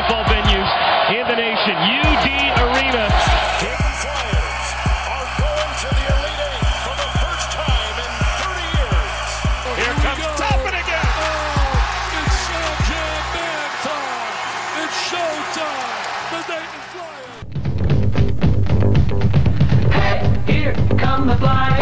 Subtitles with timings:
[0.00, 0.70] Basketball venues
[1.12, 2.26] in the nation, UD
[2.64, 3.04] Arena.
[3.60, 4.72] Dayton Flyers
[5.12, 8.08] are going to the Elite Eight for the first time in
[8.40, 9.12] 30 years.
[9.76, 11.04] Here comes Toppin again.
[11.20, 11.76] Oh,
[12.16, 14.34] it's Showtime Man time.
[14.80, 16.00] It's showtime.
[16.30, 17.44] The Dayton Flyers.
[19.92, 20.18] Hey,
[20.52, 21.79] here come the Flyers.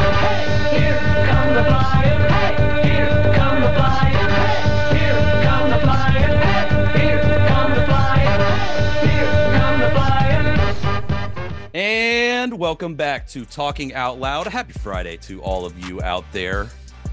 [12.59, 14.49] Welcome back to Talking Out Loud.
[14.49, 16.65] Happy Friday to all of you out there.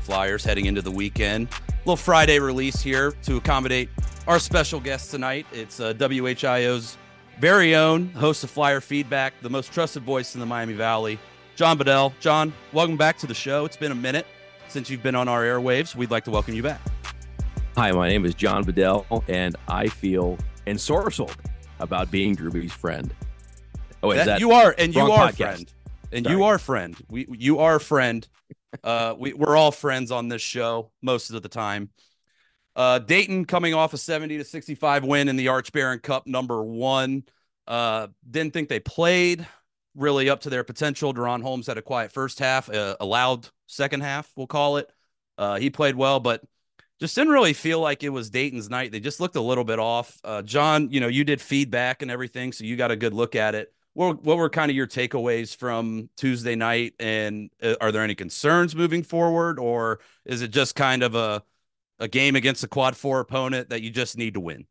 [0.02, 1.48] Flyers heading into the weekend.
[1.70, 3.90] A Little Friday release here to accommodate
[4.26, 5.46] our special guest tonight.
[5.54, 6.98] It's uh, WHIO's
[7.40, 11.20] very own host of Flyer Feedback, the most trusted voice in the Miami Valley,
[11.56, 12.12] John Bedell.
[12.20, 13.66] John, welcome back to the show.
[13.66, 14.26] It's been a minute
[14.68, 15.94] since you've been on our airwaves.
[15.94, 16.82] We'd like to welcome you back.
[17.78, 21.38] Hi, my name is John Bedell, and I feel ensorcelled
[21.78, 23.14] about being Drewby's friend.
[24.12, 25.38] Oh, That- that you are, and you are podcast.
[25.38, 25.74] friend,
[26.12, 26.36] and Sorry.
[26.38, 26.96] you are friend.
[27.10, 28.28] We you are a friend.
[28.84, 31.90] uh, we we're all friends on this show most of the time.
[32.76, 36.28] Uh, Dayton coming off a seventy to sixty five win in the Arch Baron Cup,
[36.28, 37.24] number one.
[37.68, 39.48] Uh, didn't think they played
[39.96, 41.14] really up to their potential.
[41.14, 44.90] DaRon Holmes had a quiet first half, uh, a loud second half, we'll call it.
[45.38, 46.42] Uh, he played well, but
[47.00, 48.92] just didn't really feel like it was Dayton's night.
[48.92, 50.20] They just looked a little bit off.
[50.24, 53.36] Uh, John, you know, you did feedback and everything, so you got a good look
[53.36, 53.74] at it.
[53.96, 56.96] What, what were kind of your takeaways from Tuesday night?
[57.00, 61.42] And uh, are there any concerns moving forward, or is it just kind of a
[61.98, 64.68] a game against a quad four opponent that you just need to win?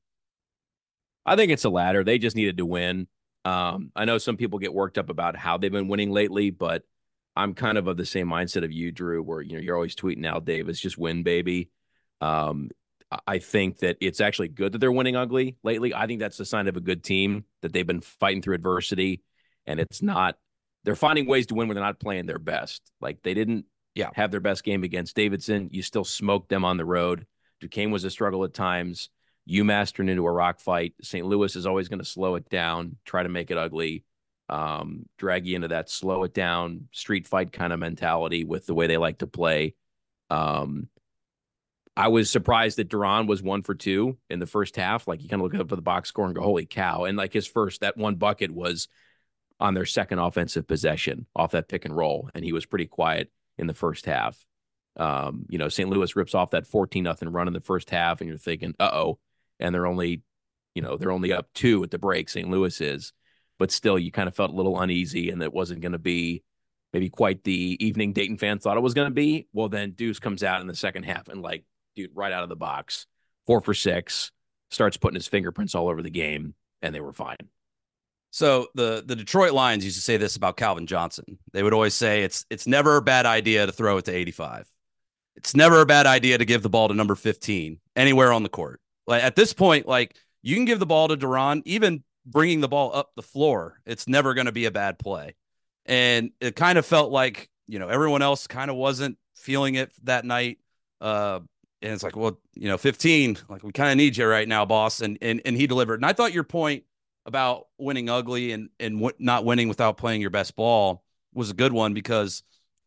[1.24, 2.04] I think it's the latter.
[2.04, 3.08] They just needed to win.
[3.46, 6.82] Um, I know some people get worked up about how they've been winning lately, but
[7.34, 9.96] I'm kind of of the same mindset of you, Drew, where you know you're always
[9.96, 11.70] tweeting Al Davis, just win, baby.
[12.20, 12.70] Um,
[13.26, 15.94] I- think that it's actually good that they're winning ugly lately.
[15.94, 19.22] I think that's a sign of a good team that they've been fighting through adversity,
[19.66, 20.36] and it's not.
[20.84, 22.82] They're finding ways to win when they're not playing their best.
[23.00, 24.10] Like they didn't, Yeah.
[24.14, 25.68] have their best game against Davidson.
[25.72, 27.26] You still smoked them on the road.
[27.60, 29.08] Duquesne was a struggle at times.
[29.48, 30.94] UMass turned into a rock fight.
[31.02, 31.24] St.
[31.24, 34.04] Louis is always going to slow it down, try to make it ugly,
[34.48, 38.74] um, drag you into that slow it down, street fight kind of mentality with the
[38.74, 39.74] way they like to play.
[40.30, 40.88] Um,
[41.96, 45.06] I was surprised that DaRon was one for two in the first half.
[45.06, 47.04] Like you kind of look up at the box score and go, holy cow.
[47.04, 48.88] And like his first, that one bucket was
[49.60, 52.28] on their second offensive possession off that pick and roll.
[52.34, 54.44] And he was pretty quiet in the first half.
[54.96, 55.88] Um, you know, St.
[55.88, 58.90] Louis rips off that 14 nothing run in the first half, and you're thinking, uh
[58.92, 59.18] oh.
[59.60, 60.22] And they're only,
[60.74, 62.48] you know, they're only up two at the break, St.
[62.48, 63.12] Louis is.
[63.58, 66.42] But still, you kind of felt a little uneasy and it wasn't going to be
[66.92, 69.46] maybe quite the evening Dayton fans thought it was going to be.
[69.52, 71.64] Well, then Deuce comes out in the second half and, like,
[71.96, 73.06] dude, right out of the box,
[73.46, 74.32] four for six,
[74.70, 77.36] starts putting his fingerprints all over the game, and they were fine.
[78.34, 81.38] So the the Detroit Lions used to say this about Calvin Johnson.
[81.52, 84.68] They would always say it's it's never a bad idea to throw it to 85.
[85.36, 88.48] It's never a bad idea to give the ball to number 15 anywhere on the
[88.48, 88.80] court.
[89.06, 92.68] Like at this point, like you can give the ball to DaRon, even bringing the
[92.68, 93.80] ball up the floor.
[93.86, 95.34] It's never going to be a bad play.
[95.86, 99.92] And it kind of felt like you know everyone else kind of wasn't feeling it
[100.02, 100.58] that night.
[101.00, 101.38] Uh,
[101.84, 104.64] and it's like, well, you know, 15, like we kind of need you right now,
[104.64, 105.00] boss.
[105.00, 105.96] And and and he delivered.
[105.96, 106.84] And I thought your point
[107.26, 111.54] about winning ugly and and w- not winning without playing your best ball was a
[111.54, 112.42] good one because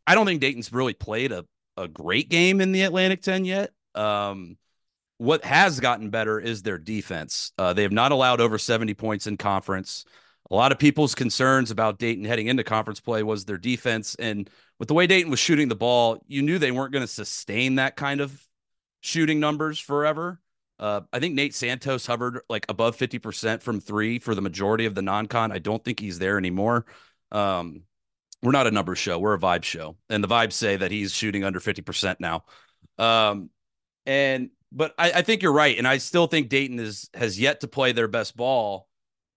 [0.08, 3.72] I don't think Dayton's really played a, a great game in the Atlantic 10 yet.
[3.94, 4.58] Um,
[5.18, 7.52] what has gotten better is their defense.
[7.58, 10.06] Uh, they have not allowed over 70 points in conference.
[10.50, 14.16] A lot of people's concerns about Dayton heading into conference play was their defense.
[14.16, 17.08] And with the way Dayton was shooting the ball, you knew they weren't going to
[17.08, 18.47] sustain that kind of
[19.08, 20.40] shooting numbers forever.
[20.80, 24.94] Uh, I think Nate Santos hovered like above 50% from three for the majority of
[24.94, 25.52] the non con.
[25.52, 26.86] I don't think he's there anymore.
[27.32, 27.84] Um,
[28.44, 29.96] we're not a numbers show, we're a vibe show.
[30.10, 32.44] And the vibes say that he's shooting under 50% now.
[33.00, 33.50] Um,
[34.06, 35.78] and but I, I think you're right.
[35.78, 38.88] And I still think Dayton is has yet to play their best ball.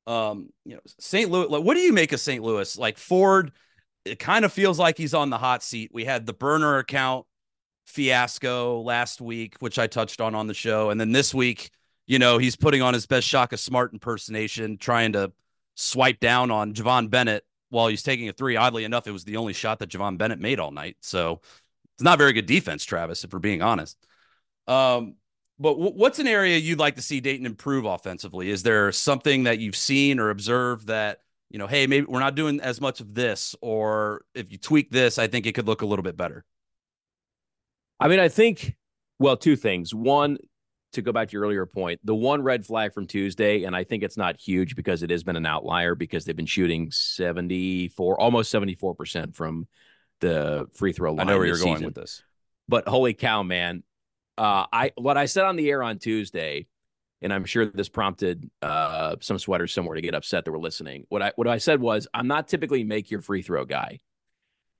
[0.06, 1.30] Um, you know, St.
[1.30, 2.42] Louis, like, what do you make of St.
[2.42, 2.76] Louis?
[2.76, 3.52] Like Ford,
[4.04, 5.90] it kind of feels like he's on the hot seat.
[5.94, 7.26] We had the burner account
[7.90, 11.70] fiasco last week, which I touched on on the show, and then this week,
[12.06, 15.32] you know, he's putting on his best Shaka Smart impersonation, trying to
[15.74, 18.56] swipe down on Javon Bennett while he's taking a three.
[18.56, 20.96] Oddly enough, it was the only shot that Javon Bennett made all night.
[21.00, 21.40] So
[21.94, 23.96] it's not very good defense, Travis, if we're being honest.
[24.66, 25.16] Um,
[25.58, 28.50] but w- what's an area you'd like to see Dayton improve offensively?
[28.50, 31.20] Is there something that you've seen or observed that
[31.50, 34.90] you know, hey, maybe we're not doing as much of this, or if you tweak
[34.90, 36.44] this, I think it could look a little bit better.
[38.00, 38.76] I mean, I think,
[39.18, 39.94] well, two things.
[39.94, 40.38] One,
[40.92, 43.84] to go back to your earlier point, the one red flag from Tuesday, and I
[43.84, 48.20] think it's not huge because it has been an outlier because they've been shooting 74,
[48.20, 49.68] almost 74% from
[50.20, 51.28] the free throw line.
[51.28, 52.22] I know where you're this going with this.
[52.68, 53.82] But holy cow, man.
[54.38, 56.66] Uh, I what I said on the air on Tuesday,
[57.20, 61.04] and I'm sure this prompted uh, some sweaters somewhere to get upset that were listening.
[61.08, 63.98] What I what I said was, I'm not typically make your free throw guy,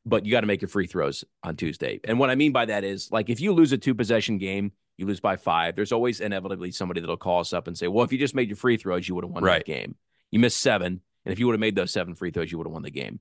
[0.06, 2.00] but you got to make your free throws on Tuesday.
[2.04, 4.72] And what I mean by that is, like, if you lose a two possession game,
[4.96, 5.76] you lose by five.
[5.76, 8.48] There's always inevitably somebody that'll call us up and say, "Well, if you just made
[8.48, 9.64] your free throws, you would have won Right.
[9.64, 9.96] that game.
[10.30, 12.66] You missed seven, and if you would have made those seven free throws, you would
[12.66, 13.20] have won the game."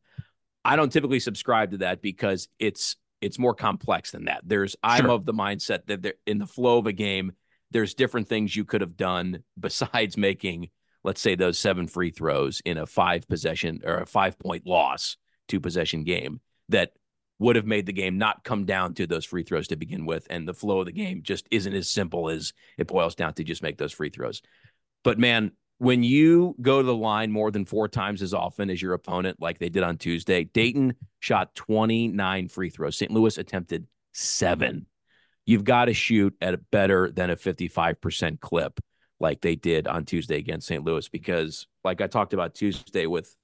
[0.66, 4.42] I don't typically subscribe to that because it's it's more complex than that.
[4.46, 7.34] There's I'm of the mindset that there, in the flow of a game,
[7.72, 10.70] there's different things you could have done besides making,
[11.04, 15.18] let's say, those seven free throws in a five possession or a five point loss,
[15.48, 16.94] two possession game that
[17.40, 20.28] would have made the game not come down to those free throws to begin with.
[20.30, 23.44] And the flow of the game just isn't as simple as it boils down to
[23.44, 24.42] just make those free throws.
[25.04, 28.82] But man, when you go to the line more than four times as often as
[28.82, 32.98] your opponent, like they did on Tuesday, Dayton shot 29 free throws.
[32.98, 33.12] St.
[33.12, 34.86] Louis attempted seven.
[35.46, 38.82] You've got to shoot at a better than a 55% clip
[39.22, 40.84] like they did on Tuesday against St.
[40.84, 43.36] Louis because, like I talked about Tuesday with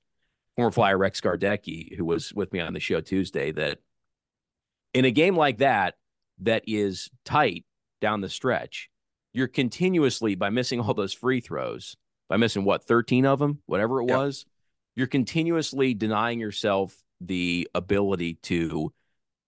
[0.56, 3.80] former flyer Rex Gardecki, who was with me on the show Tuesday, that
[4.94, 5.96] in a game like that,
[6.40, 7.66] that is tight
[8.02, 8.90] down the stretch,
[9.34, 11.98] you're continuously, by missing all those free throws,
[12.30, 14.46] by missing what, 13 of them, whatever it was,
[14.96, 18.94] you're continuously denying yourself the ability to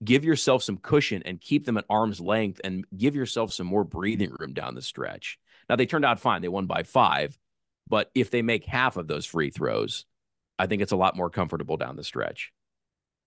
[0.03, 3.83] give yourself some cushion and keep them at arm's length and give yourself some more
[3.83, 5.39] breathing room down the stretch.
[5.69, 6.41] Now, they turned out fine.
[6.41, 7.37] They won by five.
[7.89, 10.05] But if they make half of those free throws,
[10.59, 12.51] I think it's a lot more comfortable down the stretch.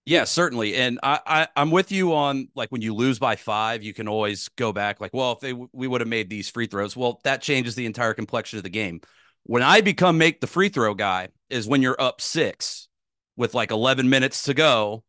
[0.06, 0.74] Yeah, certainly.
[0.74, 4.08] And I, I I'm with you on like when you lose by five, you can
[4.08, 7.20] always go back like, well, if they we would have made these free throws, well,
[7.24, 9.00] that changes the entire complexion of the game.
[9.44, 12.88] When I become make the free throw guy is when you're up six
[13.36, 15.04] with like 11 minutes to go,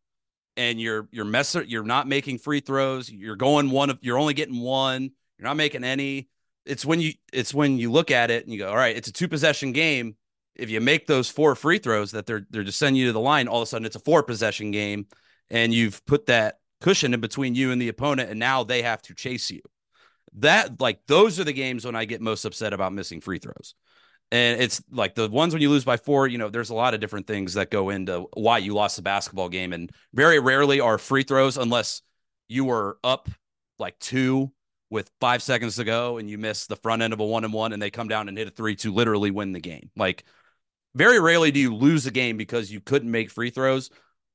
[0.56, 4.34] and you're you're messing, you're not making free throws, you're going one of, you're only
[4.34, 6.28] getting one, you're not making any.
[6.64, 9.08] It's when you it's when you look at it and you go, all right, it's
[9.08, 10.16] a two possession game
[10.54, 13.20] if you make those four free throws that they're they're just sending you to the
[13.20, 15.06] line, all of a sudden it's a four possession game,
[15.50, 19.02] and you've put that cushion in between you and the opponent, and now they have
[19.02, 19.60] to chase you.
[20.36, 23.74] That like those are the games when I get most upset about missing free throws.
[24.30, 26.94] And it's like the ones when you lose by four, you know, there's a lot
[26.94, 29.74] of different things that go into why you lost the basketball game.
[29.74, 32.00] And very rarely are free throws unless
[32.48, 33.28] you were up
[33.78, 34.50] like two
[34.88, 37.52] with five seconds to go and you miss the front end of a one and
[37.52, 39.90] one and they come down and hit a three to literally win the game.
[39.96, 40.24] Like
[40.94, 43.90] very rarely do you lose a game because you couldn't make free throws,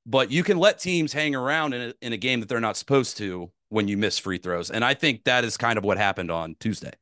[0.06, 2.77] but you can let teams hang around in a, in a game that they're not
[2.77, 4.71] supposed to when you miss free throws.
[4.71, 6.94] And I think that is kind of what happened on Tuesday.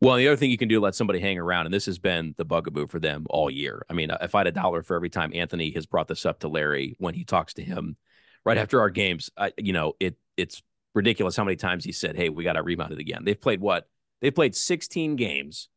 [0.00, 2.34] Well, the other thing you can do, let somebody hang around, and this has been
[2.36, 3.84] the bugaboo for them all year.
[3.88, 6.40] I mean, if I had a dollar for every time Anthony has brought this up
[6.40, 7.96] to Larry when he talks to him
[8.44, 10.62] right after our games, I, you know, it it's
[10.94, 13.60] ridiculous how many times he said, "Hey, we got to rebound it again." They've played
[13.60, 13.88] what?
[14.20, 15.70] They've played 16 games.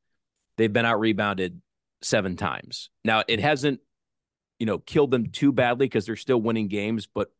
[0.58, 1.62] They've been out rebounded
[2.02, 2.90] seven times.
[3.04, 3.80] Now, it hasn't,
[4.60, 7.32] you know, killed them too badly because they're still winning games, but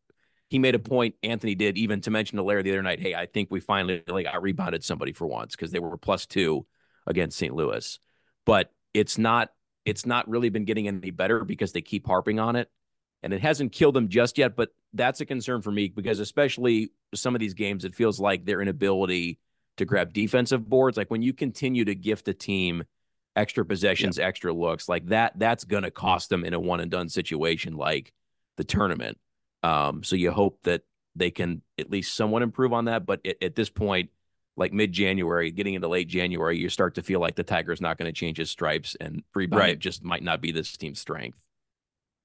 [0.50, 3.14] he made a point, Anthony did, even to mention to Larry the other night, hey,
[3.14, 6.66] I think we finally like I rebounded somebody for once because they were plus two
[7.06, 7.54] against St.
[7.54, 8.00] Louis.
[8.46, 9.50] But it's not
[9.86, 12.70] it's not really been getting any better because they keep harping on it.
[13.22, 16.92] And it hasn't killed them just yet, but that's a concern for me because especially
[17.14, 19.40] some of these games, it feels like their inability
[19.78, 20.98] to grab defensive boards.
[20.98, 22.84] Like when you continue to gift a team
[23.40, 27.10] extra possessions, extra looks, like that, that's gonna cost them in a one and done
[27.10, 28.12] situation like
[28.58, 29.18] the tournament.
[29.64, 30.82] Um, so you hope that
[31.16, 33.06] they can at least somewhat improve on that.
[33.06, 34.10] But at, at this point,
[34.56, 37.98] like mid January, getting into late January, you start to feel like the Tiger's not
[37.98, 39.80] going to change his stripes and rebound Right.
[39.80, 41.46] just might not be this team's strength.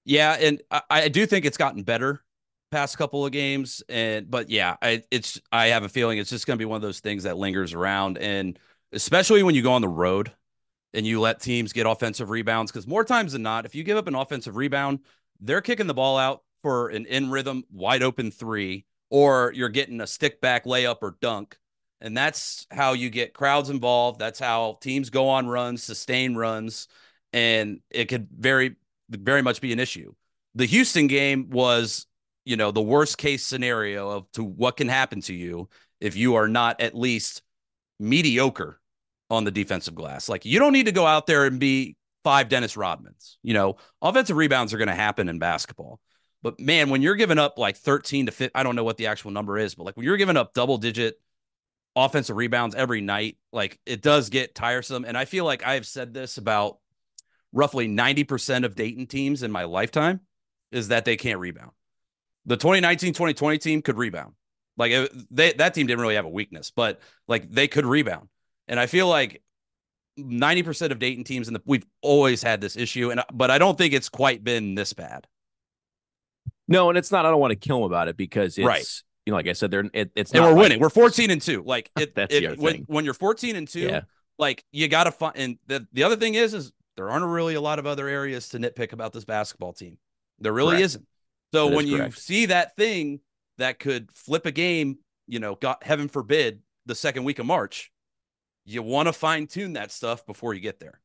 [0.04, 2.22] Yeah, and I, I do think it's gotten better
[2.70, 6.46] past couple of games, and but yeah, I it's I have a feeling it's just
[6.46, 8.58] going to be one of those things that lingers around, and
[8.92, 10.32] especially when you go on the road
[10.94, 13.98] and you let teams get offensive rebounds, because more times than not, if you give
[13.98, 15.00] up an offensive rebound,
[15.40, 20.00] they're kicking the ball out for an in rhythm wide open three, or you're getting
[20.00, 21.58] a stick back layup or dunk.
[22.00, 24.18] And that's how you get crowds involved.
[24.18, 26.88] That's how teams go on runs, sustain runs,
[27.32, 28.76] and it could very,
[29.08, 30.14] very much be an issue.
[30.54, 32.06] The Houston game was,
[32.44, 35.68] you know, the worst case scenario of to what can happen to you
[36.00, 37.42] if you are not at least
[37.98, 38.80] mediocre
[39.34, 40.28] on the defensive glass.
[40.28, 43.36] Like you don't need to go out there and be five Dennis Rodmans.
[43.42, 46.00] You know, offensive rebounds are going to happen in basketball.
[46.42, 49.06] But man, when you're giving up like 13 to 15, I don't know what the
[49.06, 51.20] actual number is, but like when you're giving up double digit
[51.96, 55.04] offensive rebounds every night, like it does get tiresome.
[55.04, 56.78] And I feel like I've said this about
[57.52, 60.20] roughly 90% of Dayton teams in my lifetime
[60.72, 61.70] is that they can't rebound.
[62.46, 64.34] The 2019 2020 team could rebound.
[64.76, 68.28] Like they, that team didn't really have a weakness, but like they could rebound.
[68.68, 69.42] And I feel like
[70.18, 73.76] 90% of Dayton teams in the we've always had this issue and but I don't
[73.76, 75.26] think it's quite been this bad.
[76.68, 77.26] No, and it's not.
[77.26, 78.86] I don't want to kill them about it because it's Right.
[79.26, 80.80] you know, like I said, they're it, it's And not we're like- winning.
[80.80, 81.62] We're 14 and 2.
[81.64, 82.84] Like it, That's it- the other when, thing.
[82.86, 84.00] when you're 14 and 2, Yeah.
[84.38, 87.54] like you got to find and the, the other thing is is there aren't really
[87.54, 89.98] a lot of other areas to nitpick about this basketball team.
[90.38, 90.84] There really Correct.
[90.84, 91.06] isn't.
[91.52, 93.20] So That is when you see that thing
[93.58, 97.90] that could flip a game, you know, God heaven forbid, the second week of March,
[98.64, 101.00] you want to fine tune that stuff before you get there.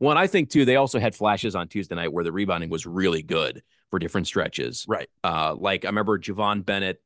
[0.00, 2.70] Well, and I think too, they also had flashes on Tuesday night where the rebounding
[2.70, 4.84] was really good for different stretches.
[4.88, 5.08] Right.
[5.24, 7.02] Uh, like I remember Javon Bennett.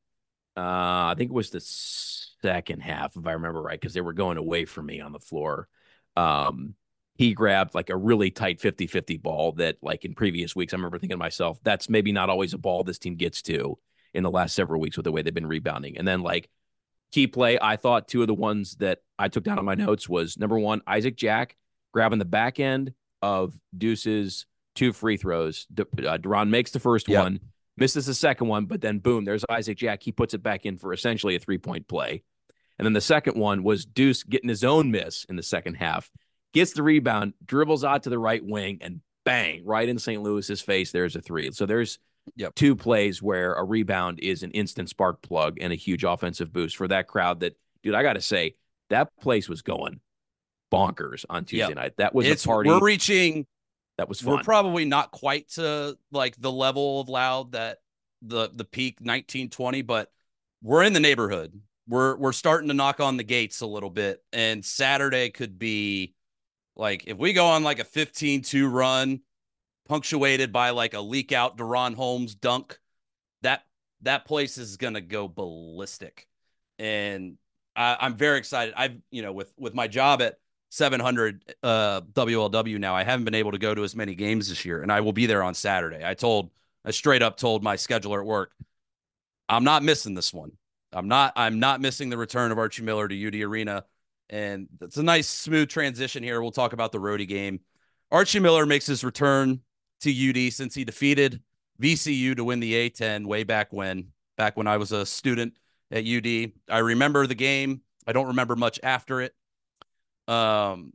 [0.54, 4.12] Uh, I think it was the second half, if I remember right, because they were
[4.12, 5.68] going away from me on the floor.
[6.14, 6.74] Um,
[7.16, 10.76] he grabbed like a really tight 50 50 ball that, like in previous weeks, I
[10.76, 13.78] remember thinking to myself, that's maybe not always a ball this team gets to
[14.12, 15.96] in the last several weeks with the way they've been rebounding.
[15.96, 16.50] And then, like,
[17.12, 20.08] key play, I thought two of the ones that I took down on my notes
[20.08, 21.56] was number one, Isaac Jack
[21.92, 25.66] grabbing the back end of Deuce's two free throws.
[25.72, 27.22] De- uh, DaRon makes the first Yep.
[27.22, 27.40] one,
[27.76, 30.02] misses the second one, but then boom, there's Isaac Jack.
[30.02, 32.22] He puts it back in for essentially a three point play.
[32.78, 36.10] And then the second one was Deuce getting his own miss in the second half,
[36.52, 40.20] gets the rebound, dribbles out to the right wing, and bang, right in St.
[40.22, 41.52] Louis's face, there's a three.
[41.52, 41.98] So there's
[42.36, 42.54] Yep.
[42.54, 46.76] two plays where a rebound is an instant spark plug and a huge offensive boost
[46.76, 48.54] for that crowd that, dude, I got to say,
[48.92, 50.00] that place was going
[50.72, 51.74] bonkers on Tuesday Yep.
[51.76, 51.92] night.
[51.98, 52.70] That was it's a party.
[52.70, 53.46] we're reaching
[53.98, 54.34] that was fun.
[54.36, 57.78] we're probably not quite to like the level of loud that
[58.22, 60.10] the the peak 1920 but
[60.62, 61.52] we're in the neighborhood
[61.88, 66.14] we're we're starting to knock on the gates a little bit and saturday could be
[66.76, 69.20] like if we go on like a 15-2 run
[69.88, 72.78] punctuated by like a leak out DaRon Holmes dunk
[73.42, 73.64] that
[74.02, 76.28] that place is gonna go ballistic
[76.78, 77.36] and
[77.74, 80.38] I, I'm very excited I've you know with with my job at
[80.70, 82.94] 700 uh WLW now.
[82.94, 85.12] I haven't been able to go to as many games this year and I will
[85.12, 86.04] be there on Saturday.
[86.04, 86.50] I told
[86.84, 88.52] I straight up told my scheduler at work
[89.48, 90.52] I'm not missing this one.
[90.92, 93.84] I'm not I'm not missing the return of Archie Miller to UD Arena
[94.30, 96.40] and it's a nice smooth transition here.
[96.40, 97.60] We'll talk about the Rhody game.
[98.10, 99.60] Archie Miller makes his return
[100.00, 101.42] to UD since he defeated
[101.80, 105.54] VCU to win the A10 way back when back when I was a student
[105.92, 106.52] at UD.
[106.68, 107.82] I remember the game.
[108.06, 109.34] I don't remember much after it.
[110.26, 110.92] Um,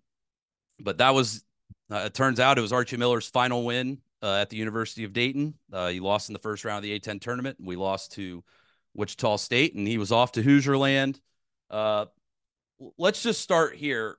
[0.79, 1.43] but that was,
[1.91, 5.13] uh, it turns out it was Archie Miller's final win uh, at the University of
[5.13, 5.53] Dayton.
[5.71, 7.57] Uh, he lost in the first round of the A10 tournament.
[7.59, 8.43] We lost to
[8.95, 11.21] Wichita State, and he was off to Hoosier land.
[11.69, 12.07] Uh,
[12.97, 14.17] let's just start here.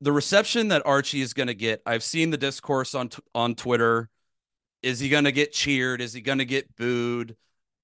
[0.00, 3.56] The reception that Archie is going to get, I've seen the discourse on t- on
[3.56, 4.08] Twitter.
[4.80, 6.00] Is he going to get cheered?
[6.00, 7.36] Is he going to get booed?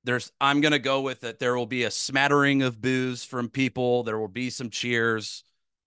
[0.04, 1.38] There's, I'm going to go with it.
[1.38, 4.02] There will be a smattering of boos from people.
[4.02, 5.42] There will be some cheers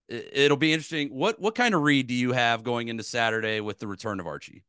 [0.10, 1.10] it- it'll be interesting.
[1.10, 4.26] What what kind of read do you have going into Saturday with the return of
[4.28, 4.64] Archie?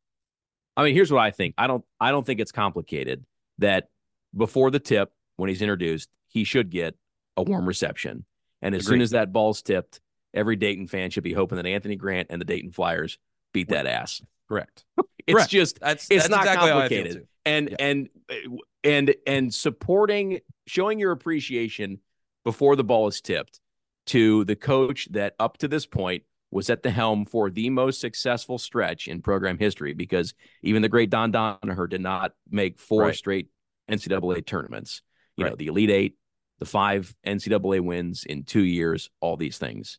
[0.76, 1.54] I mean, here's what I think.
[1.56, 3.24] I don't I don't think it's complicated
[3.58, 3.88] that
[4.36, 6.96] before the tip, when he's introduced, he should get
[7.36, 8.24] a warm reception.
[8.62, 10.00] And as soon as that ball's tipped,
[10.34, 13.16] every Dayton fan should be hoping that Anthony Grant and the Dayton Flyers
[13.54, 14.20] beat that ass.
[14.48, 14.84] Correct.
[15.28, 15.50] It's Correct.
[15.50, 17.28] just That's it's that's not exactly how I feel complicated.
[17.44, 17.76] and Yeah.
[17.80, 18.56] and uh,
[18.88, 22.00] and and supporting showing your appreciation
[22.44, 23.60] before the ball is tipped
[24.06, 28.00] to the coach that up to this point was at the helm for the most
[28.00, 33.02] successful stretch in program history because even the great Don Donoher did not make four
[33.02, 33.14] Right.
[33.14, 33.48] straight
[33.90, 35.02] NCAA tournaments.
[35.36, 35.58] You know, Right.
[35.58, 36.16] the Elite Eight,
[36.58, 39.98] the five NCAA wins in two years, all these things.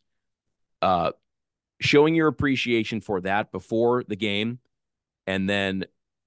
[0.82, 1.12] Uh,
[1.80, 4.58] showing your appreciation for that before the game
[5.26, 5.84] and then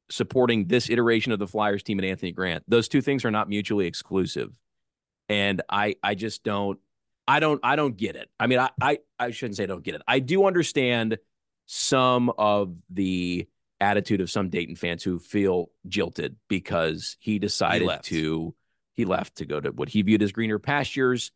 [0.10, 2.64] supporting this iteration of the Flyers team and Anthony Grant.
[2.68, 4.58] Those two things are not mutually exclusive.
[5.30, 6.80] And I I just don't
[7.28, 8.30] I don't I don't get it.
[8.40, 10.02] I mean, I I, I shouldn't say I don't get it.
[10.08, 11.18] I do understand
[11.66, 13.48] some of the
[13.80, 18.06] attitude of some Dayton fans who feel jilted because he decided left.
[18.06, 18.54] to
[18.94, 21.32] He left to go to what he viewed as greener pastures.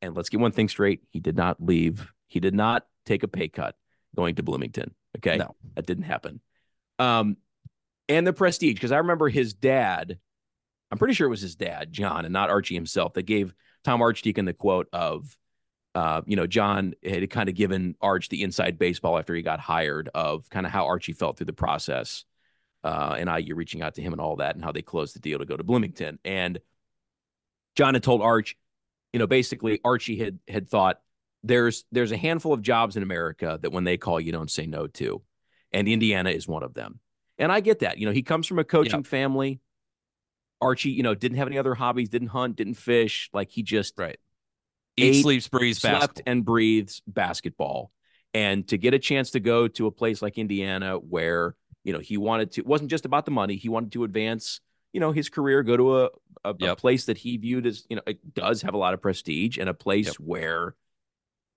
[0.00, 2.12] And let's get one thing straight: he did not leave.
[2.28, 3.76] He did not take a pay cut
[4.14, 4.94] going to Bloomington.
[5.18, 5.54] Okay, No.
[5.74, 6.40] that didn't happen.
[6.98, 7.36] Um,
[8.08, 10.18] and the prestige because I remember his dad.
[10.90, 14.00] I'm pretty sure it was his dad, John, and not Archie himself, that gave Tom
[14.00, 15.36] Archdeacon the quote of,
[15.96, 19.58] uh, you know, John had kind of given Arch the inside baseball after he got
[19.58, 22.24] hired of kind of how Archie felt through the process,
[22.84, 25.20] uh, and IU reaching out to him and all that, and how they closed the
[25.20, 26.20] deal to go to Bloomington.
[26.24, 26.60] And
[27.74, 28.56] John had told Arch,
[29.12, 31.00] you know, basically Archie had had thought
[31.42, 34.66] there's there's a handful of jobs in America that when they call you don't say
[34.66, 35.22] no to,
[35.72, 37.00] and Indiana is one of them.
[37.38, 37.98] And I get that.
[37.98, 39.60] You know, he comes from a coaching family.
[40.60, 43.28] Archie, you know, didn't have any other hobbies, didn't hunt, didn't fish.
[43.32, 44.18] Like he just Right.
[44.98, 46.32] Ate, sleeps, breathes, slept basketball.
[46.32, 47.90] and breathes basketball.
[48.32, 51.98] And to get a chance to go to a place like Indiana where, you know,
[51.98, 53.56] he wanted to, it wasn't just about the money.
[53.56, 54.60] He wanted to advance,
[54.94, 56.08] you know, his career, go to a,
[56.44, 59.02] a, a place that he viewed as, you know, it does have a lot of
[59.02, 60.14] prestige and a place Yep.
[60.16, 60.74] where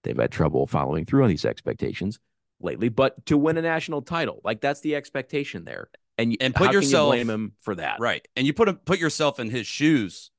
[0.04, 2.20] they've had trouble following through on these expectations
[2.60, 2.90] lately.
[2.90, 5.90] But to win a national title, like that's the expectation there.
[6.18, 8.00] And, And put can you yourself- blame him for that.
[8.00, 8.28] Right.
[8.36, 10.32] And you put him put yourself in his shoes.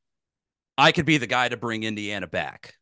[0.76, 2.74] I could be the guy to bring Indiana back.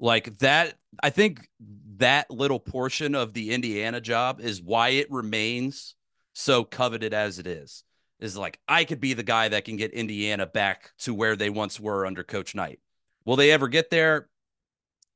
[0.00, 1.48] Like that, I think
[1.96, 5.94] that little portion of the Indiana job is why it remains
[6.32, 7.84] so coveted as it is.
[8.20, 11.50] Is like I could be the guy that can get Indiana back to where they
[11.50, 12.80] once were under Coach Knight.
[13.24, 14.28] Will they ever get there?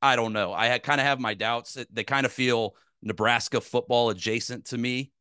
[0.01, 0.53] I don't know.
[0.53, 1.77] I kind of have my doubts.
[1.91, 5.11] They kind of feel Nebraska football adjacent to me.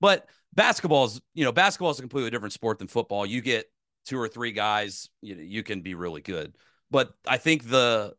[0.00, 3.24] But basketball is, you know, basketball is a completely different sport than football.
[3.26, 3.66] You get
[4.06, 6.56] two or three guys, you know, you can be really good.
[6.90, 8.14] But I think the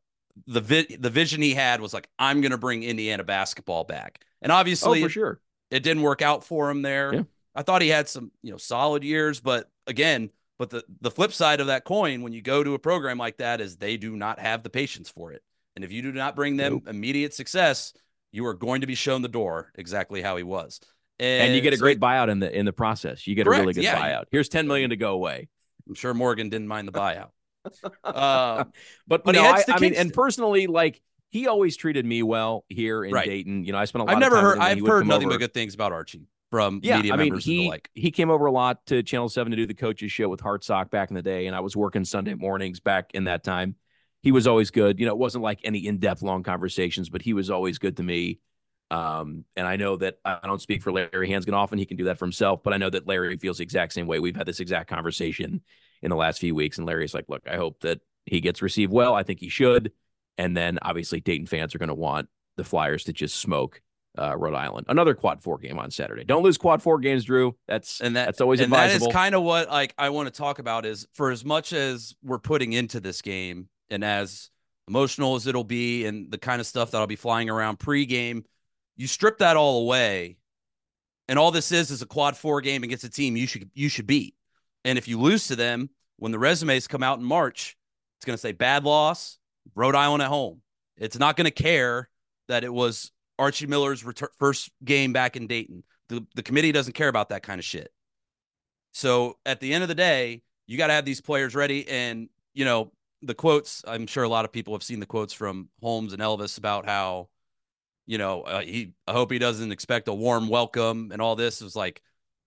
[0.48, 4.22] the vi- the vision he had was like, I'm going to bring Indiana basketball back,
[4.42, 5.40] and Oh, obviously for sure.
[5.72, 7.14] it didn't work out for him there.
[7.14, 7.24] Yeah.
[7.54, 10.30] I thought he had some, you know, solid years, but again,
[10.60, 13.38] but the the flip side of that coin when you go to a program like
[13.38, 15.42] that is they do not have the patience for it.
[15.76, 16.88] And if you do not bring them Nope.
[16.90, 17.94] immediate success,
[18.36, 20.80] you are going to be shown the door exactly how he was.
[21.20, 23.26] And, And you get a so great buyout in the in the process.
[23.26, 23.98] You get a really good yeah.
[24.00, 24.26] buyout.
[24.32, 25.48] Here's 10 million to go away.
[25.88, 27.30] I'm sure Morgan didn't mind the buyout.
[28.04, 28.66] Uh,
[29.08, 33.04] But, But no, I, I mean, and personally, like he always treated me well here
[33.04, 33.26] in Right.
[33.26, 33.64] Dayton.
[33.66, 34.12] You know, I spent a lot.
[34.12, 35.36] I've of never time heard I've he heard nothing over.
[35.36, 37.90] but good things about Archie from Yeah, media I mean, members and he the like.
[37.94, 40.90] he came over a lot to Channel Seven to do the coaches show with Hartsock
[40.92, 43.76] back in the day, and I was working Sunday mornings back in that time.
[44.26, 45.00] He was always good.
[45.00, 47.98] You know, it wasn't like any in depth long conversations, but he was always good
[47.98, 48.40] to me.
[48.90, 51.78] Um, and I know that I don't speak for Larry Hansgen often.
[51.78, 54.08] He can do that for himself, but I know that Larry feels the exact same
[54.08, 54.18] way.
[54.18, 55.62] We've had this exact conversation
[56.02, 58.92] in the last few weeks, and Larry's like, "Look, I hope that he gets received
[58.92, 59.14] well.
[59.14, 59.92] I think he should."
[60.40, 63.80] And then obviously Dayton fans are going to want the Flyers to just smoke
[64.18, 64.88] uh, Rhode Island.
[64.90, 66.24] Another quad four game on Saturday.
[66.24, 67.56] Don't lose quad four games, Drew.
[67.68, 69.10] That's and that that's always and that advisable.
[69.10, 72.16] is kind of what like I want to talk about is for as much as
[72.24, 74.50] we're putting into this game and as
[74.88, 78.44] emotional as it'll be and the kind of stuff that I'll be flying around pregame,
[78.96, 80.38] you strip that all away,
[81.28, 83.90] and all this is is a quad four game against a team you should you
[83.90, 84.36] should beat.
[84.84, 87.76] And if you lose to them when the resumes come out in March,
[88.18, 89.38] it's going to say bad loss,
[89.74, 90.62] Rhode Island at home.
[90.98, 92.10] It's not going to care
[92.48, 95.84] that it was Archie Miller's retur- first game back in Dayton.
[96.10, 97.92] The the committee doesn't care about that kind of shit.
[98.94, 101.88] So at the end of the day, you got to have these players ready.
[101.90, 102.94] And, you know,
[103.26, 106.22] the quotes, I'm sure a lot of people have seen the quotes from Holmes and
[106.22, 107.30] Elvis about how,
[108.06, 111.62] you know, uh, he, I hope he doesn't expect a warm welcome and all this.
[111.62, 112.02] It was like,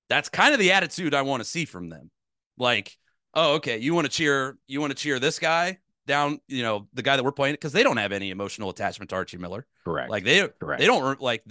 [0.08, 2.10] that's kind of the attitude I want to see from them.
[2.56, 2.96] Like,
[3.34, 6.88] oh, okay, you want to cheer, you want to cheer this guy down, you know,
[6.94, 9.66] the guy that we're playing because they don't have any emotional attachment to Archie Miller.
[9.84, 10.10] correct.
[10.10, 10.80] Like they, correct.
[10.80, 11.44] they don't like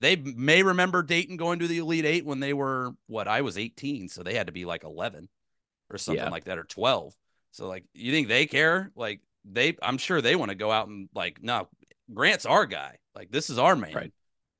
[0.00, 3.56] they may remember Dayton going to the Elite Eight when they were what I was
[3.56, 5.28] 18, so they had to be like 11
[5.90, 6.30] or something Yeah.
[6.30, 7.14] like that or 12.
[7.56, 8.92] So like, you think they care?
[8.94, 11.68] Like they, I'm sure they want to go out and like, no,
[12.12, 12.98] Grant's our guy.
[13.14, 13.94] Like this is our man.
[13.94, 14.12] Right.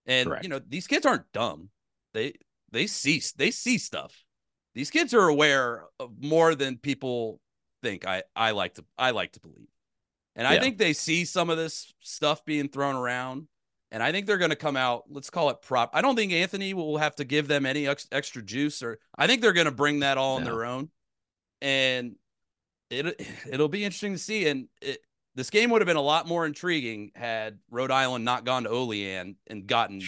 [0.06, 0.44] And Correct.
[0.44, 1.68] you know these kids aren't dumb.
[2.14, 2.34] They
[2.72, 4.24] they see they see stuff.
[4.74, 7.40] These kids are aware of more than people
[7.82, 8.06] think.
[8.06, 9.68] I I like to I like to believe.
[10.34, 13.48] And I think they see some of this stuff being thrown around.
[13.90, 15.92] And I think they're going to come out, let's call it prop.
[15.94, 19.26] I don't think Anthony will have to give them any ex- extra juice or I
[19.26, 20.90] think they're going to bring that all on their own.
[21.62, 22.16] And
[22.90, 23.20] it
[23.50, 25.00] it'll be interesting to see and it,
[25.34, 28.70] this game would have been a lot more intriguing had Rhode Island not gone to
[28.70, 30.00] Olean and gotten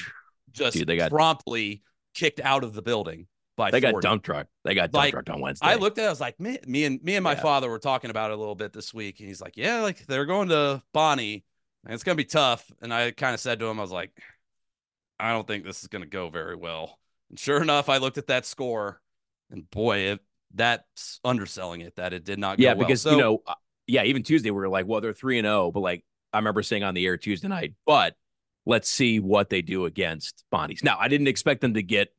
[0.53, 1.83] just Dude, they got- promptly
[2.14, 4.07] kicked out of the building by they got 40.
[4.07, 4.47] dump truck.
[4.64, 5.67] They got dump Like, trucked on Wednesday.
[5.67, 7.43] I looked at it, I was like, me, me and me and my Yeah.
[7.43, 9.19] father were talking about it a little bit this week.
[9.21, 11.45] And he's like, Yeah, like they're going to Bonnie
[11.85, 12.71] and it's gonna be tough.
[12.81, 14.12] And I kind of said to him, I was like,
[15.21, 16.99] I don't think this is gonna go very well.
[17.31, 19.01] And sure enough, I looked at that score
[19.51, 20.21] and boy, it
[20.59, 22.87] that's underselling it that it did not go Yeah, well.
[22.87, 23.55] because So- you know, uh,
[23.87, 26.62] yeah, even Tuesday we were like, well, they're three and zero, but like I remember
[26.62, 28.14] saying on the air Tuesday night, but
[28.66, 30.85] let's see what they do against Bonnie's.
[30.85, 32.12] Now, I didn't expect them to get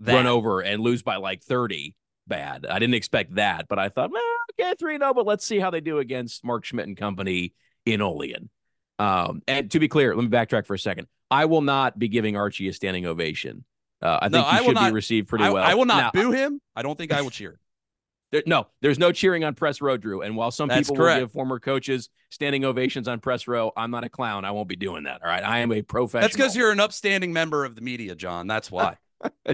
[0.00, 1.96] that, run over and lose by like thirty.
[2.28, 2.66] Bad.
[2.66, 4.22] I didn't expect that, but I thought, well,
[4.60, 7.54] okay, three and zero, but let's see how they do against Mark Schmidt and company
[7.86, 8.50] in Olean.
[8.98, 11.06] Um, and to be clear, let me backtrack for a second.
[11.30, 13.64] I will not be giving Archie a standing ovation.
[14.00, 15.64] Uh, I No, think he I should not- be received pretty I, well.
[15.64, 16.60] I will not Now, boo him.
[16.76, 17.58] I don't think I will cheer.
[18.32, 20.22] there, no, there's no cheering on press row, Drew.
[20.22, 21.20] And while some That's people correct.
[21.20, 24.44] will give former coaches standing ovations on press row, I'm not a clown.
[24.44, 25.22] I won't be doing that.
[25.22, 25.42] All right.
[25.42, 26.22] I am a professional.
[26.22, 28.46] That's because you're an upstanding member of the media, John.
[28.46, 28.96] That's why.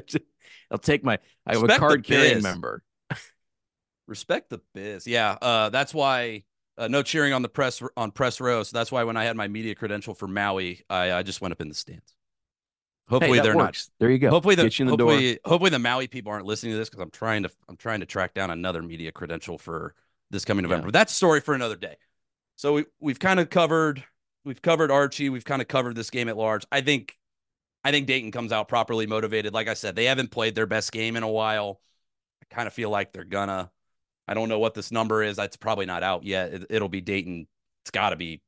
[0.71, 1.19] I'll take my.
[1.47, 2.83] I have Respect a card carrying member.
[4.07, 5.07] Respect the biz.
[5.07, 6.45] Yeah, uh, that's why
[6.77, 8.63] uh, no cheering on the press on press row.
[8.63, 11.53] So that's why when I had my media credential for Maui, I, I just went
[11.53, 12.15] up in the stands.
[13.09, 13.91] Hopefully hey, they're works.
[14.01, 14.31] There you go.
[14.31, 15.11] Hopefully the, Get you in the door.
[15.11, 18.01] hopefully hopefully the Maui people aren't listening to this because I'm trying to I'm trying
[18.01, 19.95] to track down another media credential for
[20.31, 20.85] this coming November.
[20.85, 20.89] Yeah.
[20.89, 21.97] But that's story for another day.
[22.57, 24.03] So we we've kind of covered
[24.45, 25.29] we've covered Archie.
[25.29, 26.65] We've kind of covered this game at large.
[26.73, 27.17] I think
[27.85, 29.53] I think Dayton comes out properly motivated.
[29.53, 31.81] Like I said, they haven't played their best game in a while.
[32.43, 33.71] I kind of feel like they're gonna.
[34.27, 35.37] I don't know what this number is.
[35.37, 36.55] That's probably not out yet.
[36.55, 37.47] It, it'll be Dayton.
[37.83, 38.41] It's got to be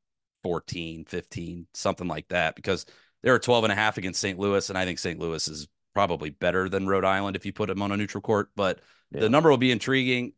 [0.43, 2.87] 14, 15, something like that because
[3.27, 4.39] they were 12 and a half against St.
[4.39, 4.69] Louis.
[4.69, 5.19] And I think St.
[5.19, 8.51] Louis is probably better than Rhode Island if you put them on a neutral court.
[8.55, 8.79] But
[9.11, 9.19] Yeah.
[9.19, 10.31] the number will be intriguing.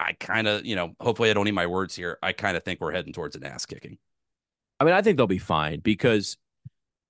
[0.00, 2.18] I kind of, you know, hopefully I don't eat my words here.
[2.20, 3.98] I kind of think we're heading towards an ass kicking.
[4.80, 6.36] I mean, I think they'll be fine because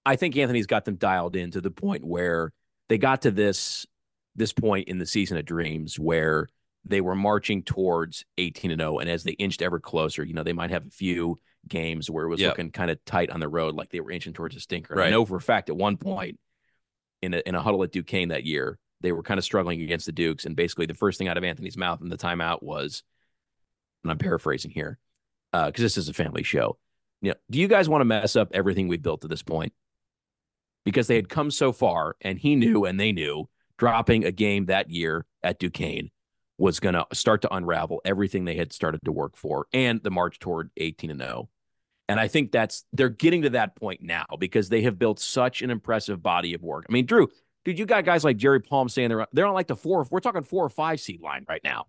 [0.04, 2.52] I think Anthony's got them dialed in to the point where
[2.90, 3.86] they got to this
[4.36, 6.46] this point in the season of dreams where
[6.88, 10.42] they were marching towards 18 and 0 and as they inched ever closer, you know,
[10.42, 12.50] they might have a few games where it was Yep.
[12.50, 14.94] looking kind of tight on the road like they were inching towards a stinker.
[14.94, 16.38] And I know for a fact at one point
[17.22, 20.06] in a in a huddle at Duquesne that year, they were kind of struggling against
[20.06, 23.02] the Dukes and basically the first thing out of Anthony's mouth in the timeout was
[24.04, 24.98] and I'm paraphrasing here
[25.52, 26.78] uh, because this is a family show.
[27.20, 29.72] You know, do you guys want to mess up everything we've built to this point?
[30.84, 34.66] Because they had come so far, and he knew and they knew dropping a game
[34.66, 36.10] that year at Duquesne
[36.58, 40.10] was going to start to unravel everything they had started to work for and the
[40.10, 41.48] march toward 18 and 0.
[42.08, 45.62] And I think that's they're getting to that point now because they have built such
[45.62, 46.86] an impressive body of work.
[46.88, 47.28] I mean, Drew,
[47.64, 50.20] dude, you got guys like Jerry Palm saying they're they're on like the four, we're
[50.20, 51.86] talking four or five seed line right now.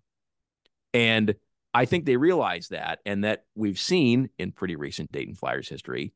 [0.92, 1.34] And
[1.72, 6.12] I think they realize that, and that we've seen in pretty recent Dayton Flyers history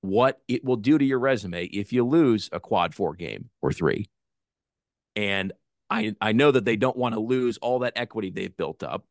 [0.00, 3.72] what it will do to your resume if you lose a quad four game or
[3.72, 4.08] three.
[5.14, 5.52] And
[5.90, 9.04] I I know that they don't want to lose all that equity they've built up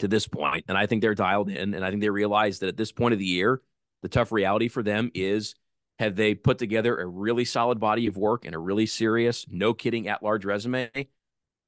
[0.00, 2.68] to this point, and I think they're dialed in, and I think they realize that
[2.68, 3.62] at this point of the year,
[4.02, 5.54] the tough reality for them is
[5.98, 9.72] have they put together a really solid body of work and a really serious, no
[9.72, 10.90] kidding, at large resume?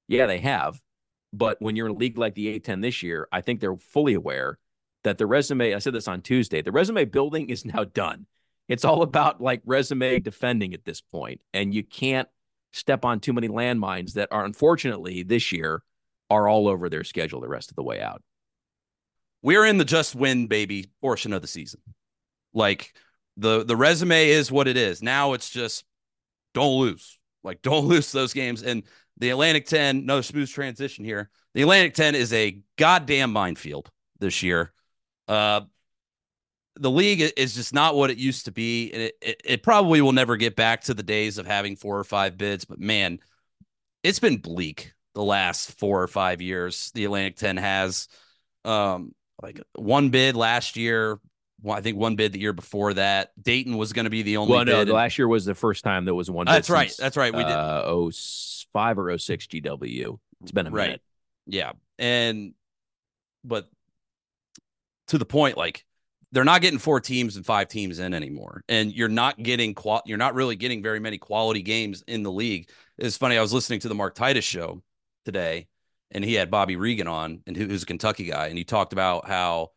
[0.08, 0.80] Yeah, they have.
[1.32, 4.14] But when you're in a league like the A10 this year, I think they're fully
[4.14, 4.58] aware
[5.04, 8.26] that the resume, I said this on Tuesday, the resume building is now done.
[8.68, 12.28] It's all about like resume defending at this point, And you can't
[12.76, 15.82] step on too many landmines that are unfortunately this year
[16.28, 18.22] are all over their schedule the rest of the way out.
[19.42, 21.80] We're in the just win baby portion of the season.
[22.52, 22.92] Like
[23.36, 25.02] the the resume is what it is.
[25.02, 25.84] Now it's just
[26.54, 27.18] don't lose.
[27.42, 28.62] Like don't lose those games.
[28.62, 28.82] And
[29.18, 31.30] the Atlantic 10, another smooth transition here.
[31.54, 34.72] The Atlantic 10 is a goddamn minefield this year.
[35.28, 35.62] Uh
[36.78, 38.92] the league is just not what it used to be.
[38.92, 41.98] And it, it, it probably will never get back to the days of having four
[41.98, 43.18] or five bids, but man,
[44.02, 46.90] it's been bleak the last four or five years.
[46.94, 48.08] The Atlantic 10 has
[48.64, 51.18] um like one bid last year.
[51.62, 53.30] Well, I think one bid the year before that.
[53.42, 56.04] Dayton was going to be the only well, no, last year was the first time
[56.04, 56.46] there was one.
[56.46, 56.88] That's right.
[56.88, 57.34] since, That's right.
[57.34, 57.50] We did.
[57.52, 60.18] uh, 05 or 06 GW.
[60.42, 60.84] It's been a Right.
[60.86, 61.02] minute.
[61.46, 61.72] Yeah.
[61.98, 62.52] And
[63.42, 63.68] but
[65.08, 65.84] to the point, like
[66.32, 68.62] they're not getting four teams and five teams in anymore.
[68.68, 72.32] And you're not getting qual you're not really getting very many quality games in the
[72.32, 72.68] league.
[72.98, 74.82] It's funny, I was listening to the Mark Titus show
[75.24, 75.68] today,
[76.10, 78.92] and he had Bobby Regan on, and who- who's a Kentucky guy, and he talked
[78.92, 79.72] about how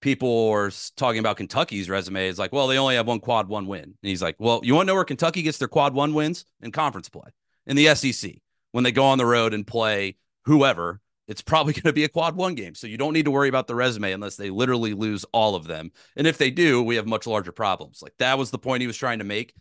[0.00, 3.66] people are talking about Kentucky's resume is like, well, they only have one quad one
[3.66, 3.82] win.
[3.82, 6.44] And he's like, well, you want to know where Kentucky gets their quad one wins?
[6.60, 7.30] In conference play
[7.66, 8.34] in the SEC.
[8.72, 12.08] When they go on the road and play whoever, it's probably going to be a
[12.08, 12.74] quad one game.
[12.74, 15.66] So you don't need to worry about the resume unless they literally lose all of
[15.66, 15.90] them.
[16.16, 18.02] And if they do, we have much larger problems.
[18.02, 19.54] Like that was the point he was trying to make.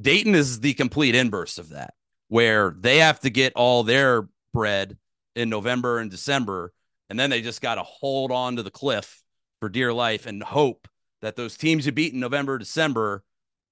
[0.00, 1.94] Dayton is the complete inverse of that,
[2.28, 4.96] where they have to get all their bread
[5.34, 6.72] in November and December.
[7.10, 9.22] And then they just got to hold on to the cliff
[9.60, 10.86] for dear life and hope
[11.20, 13.24] that those teams you beat in November, December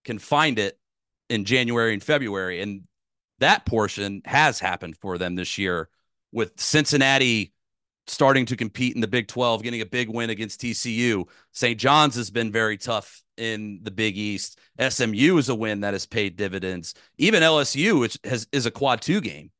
[0.04, 0.78] can find it
[1.28, 2.60] in January and February.
[2.60, 2.82] And
[3.38, 5.88] that portion has happened for them this year
[6.32, 7.52] with Cincinnati
[8.06, 11.24] starting to compete in the Big 12, getting a big win against TCU.
[11.52, 11.78] St.
[11.78, 14.58] John's has been very tough in the Big East.
[14.80, 16.94] SMU is a win that has paid dividends.
[17.18, 19.50] Even LSU, which has is a quad two game.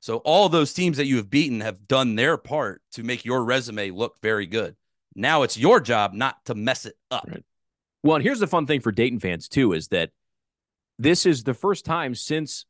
[0.00, 3.42] So all those teams that you have beaten have done their part to make your
[3.42, 4.76] resume look very good.
[5.14, 7.26] Now it's your job not to mess it up.
[7.28, 7.44] Right.
[8.04, 10.10] Well, and here's the fun thing for Dayton fans too is that
[10.98, 12.64] this is the first time since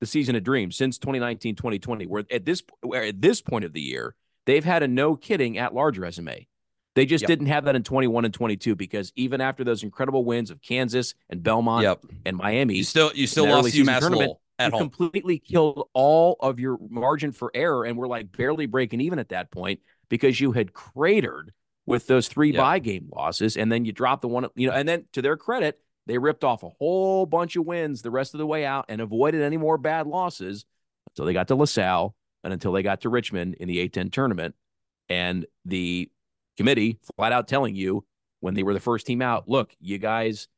[0.00, 3.72] the season of dreams, since 2019, 2020, where at this where at this point of
[3.72, 6.46] the year, they've had a no kidding at large resume.
[6.94, 7.28] They just Yep.
[7.28, 11.14] didn't have that in 21 and 22 because even after those incredible wins of Kansas
[11.28, 12.00] and Belmont Yep.
[12.24, 14.80] and Miami, You still you still lost season UMass Lowell at you home.
[14.88, 19.28] completely killed all of your margin for error and were like barely breaking even at
[19.28, 21.52] that point because you had cratered
[21.84, 22.62] with those three Yeah.
[22.62, 25.36] buy game losses and then you dropped the one you know and then to their
[25.36, 28.84] credit they ripped off a whole bunch of wins the rest of the way out
[28.88, 30.64] and avoided any more bad losses
[31.10, 32.14] until they got to LaSalle
[32.44, 34.54] and until they got to Richmond in the A10 tournament
[35.08, 36.10] and the
[36.56, 38.04] committee flat out telling you
[38.40, 40.48] when they were the first team out look you guys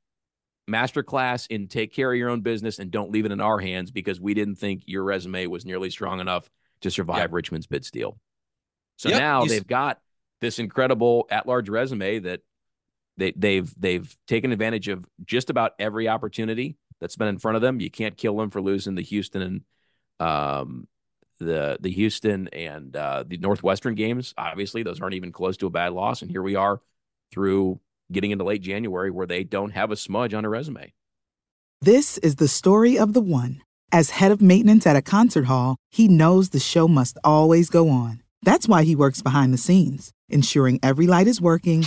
[0.68, 3.90] masterclass in take care of your own business and don't leave it in our hands
[3.90, 6.50] because we didn't think your resume was nearly strong enough
[6.82, 7.32] to survive Yep.
[7.32, 8.18] Richmond's bid steal.
[8.96, 9.98] So Yep, now they've got
[10.40, 12.40] this incredible at-large resume that
[13.18, 17.62] they they've they've taken advantage of just about every opportunity that's been in front of
[17.62, 17.80] them.
[17.80, 19.60] You can't kill them for losing the Houston and
[20.26, 20.88] um
[21.38, 24.34] the the Houston and uh, the Northwestern games.
[24.36, 26.80] Obviously, those aren't even close to a bad loss, and here we are
[27.32, 30.92] through getting into late January where they don't have a smudge on a resume.
[31.80, 33.62] This is the story of the one.
[33.92, 37.88] As head of maintenance at a concert hall, he knows the show must always go
[37.88, 38.22] on.
[38.42, 41.86] That's why he works behind the scenes, ensuring every light is working,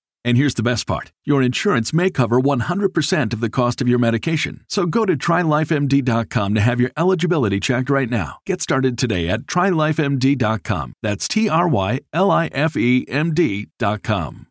[0.23, 3.99] And here's the best part your insurance may cover 100% of the cost of your
[3.99, 4.65] medication.
[4.67, 8.37] So go to trylifemd.com to have your eligibility checked right now.
[8.45, 10.93] Get started today at trylifemd.com.
[11.01, 14.47] That's T R Y L I F E M D.com.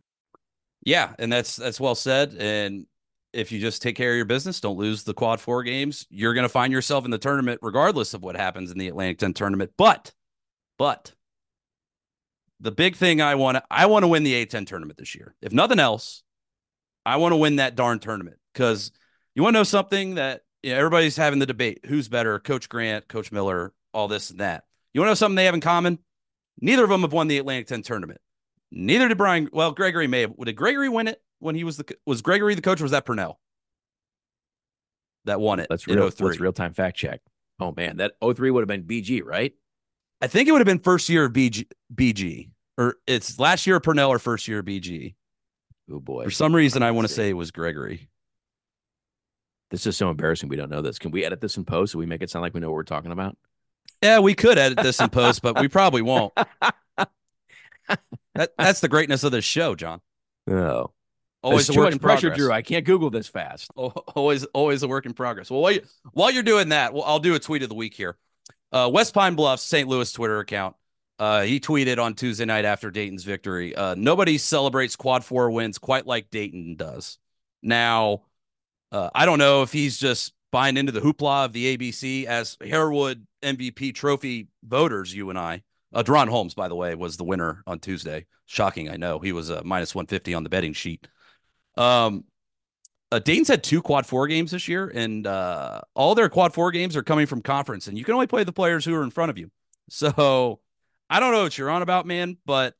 [0.84, 2.34] Yeah, and that's that's well said.
[2.38, 2.86] And
[3.32, 6.34] if you just take care of your business, don't lose the quad four games, you're
[6.34, 9.34] going to find yourself in the tournament regardless of what happens in the Atlantic 10
[9.34, 9.72] tournament.
[9.76, 10.12] But,
[10.78, 11.12] but
[12.60, 15.34] the big thing I want to I want to win the A10 tournament this year.
[15.40, 16.22] If nothing else,
[17.04, 18.92] I want to win that darn tournament because
[19.34, 22.68] you want to know something that you know, everybody's having the debate: who's better, Coach
[22.68, 24.64] Grant, Coach Miller, all this and that.
[24.92, 25.98] You want to know something they have in common?
[26.60, 28.20] Neither of them have won the Atlantic 10 tournament.
[28.70, 29.48] Neither did Brian.
[29.52, 30.36] Well, Gregory may have.
[30.36, 32.80] Did Gregory win it when he was the was Gregory the coach?
[32.80, 33.40] Or was that Purnell
[35.24, 35.66] that won it?
[35.70, 36.10] That's real.
[36.10, 36.28] 03?
[36.28, 37.20] That's real time fact check.
[37.58, 39.52] Oh man, that 03 would have been BG, right?
[40.20, 43.76] I think it would have been first year of BG, BG or it's last year
[43.76, 45.14] of Purnell or first year of BG.
[45.90, 46.24] Oh boy.
[46.24, 48.08] For some reason, I want to say it was Gregory.
[49.70, 50.48] This is so embarrassing.
[50.48, 50.98] We don't know this.
[50.98, 52.76] Can we edit this in post so we make it sound like we know what
[52.76, 53.36] we're talking about?
[54.02, 56.32] Yeah, we could edit this in post, but we probably won't.
[58.36, 60.00] That, that's the greatness of this show, John.
[60.48, 60.92] Oh,
[61.42, 62.38] Always There's a too work much in pressure, progress.
[62.38, 62.52] Drew.
[62.52, 63.70] I can't Google this fast.
[63.76, 65.50] Al- always always a work in progress.
[65.50, 67.94] Well, while, you, while you're doing that, well, I'll do a tweet of the week
[67.94, 68.16] here.
[68.72, 69.88] Uh, West Pine Bluffs St.
[69.88, 70.76] Louis Twitter account.
[71.18, 73.74] Uh, he tweeted on Tuesday night after Dayton's victory.
[73.74, 77.18] Uh, nobody celebrates quad four wins quite like Dayton does.
[77.62, 78.22] Now,
[78.90, 82.56] uh, I don't know if he's just buying into the hoopla of the ABC as
[82.60, 85.62] Harewood MVP trophy voters, you and I.
[85.92, 88.26] Uh, DaRon Holmes, by the way, was the winner on Tuesday.
[88.46, 89.18] Shocking, I know.
[89.18, 91.06] He was a minus 150 on the betting sheet.
[91.76, 92.24] Um,
[93.12, 96.70] uh, Dayton's had two quad four games this year, and uh, all their quad four
[96.70, 99.10] games are coming from conference, and you can only play the players who are in
[99.10, 99.50] front of you.
[99.92, 100.60] So
[101.08, 102.74] I don't know what you're on about, man, but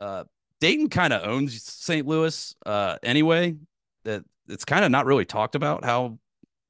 [0.00, 0.24] uh,
[0.60, 2.04] Dayton kind of owns St.
[2.04, 3.54] Louis uh, anyway.
[4.02, 6.18] That it's kind of not really talked about how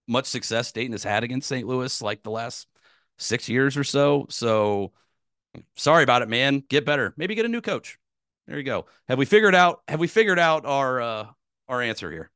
[0.06, 1.66] much success Dayton has had against St.
[1.66, 2.66] Louis like the last
[3.16, 4.26] six years or so.
[4.28, 4.92] So
[5.76, 6.62] sorry about it, man.
[6.68, 7.14] Get better.
[7.16, 7.98] Maybe get a new coach.
[8.46, 8.86] There you go.
[9.08, 9.82] Have we figured out?
[9.88, 11.26] Have we figured out our uh,
[11.68, 12.30] our answer here?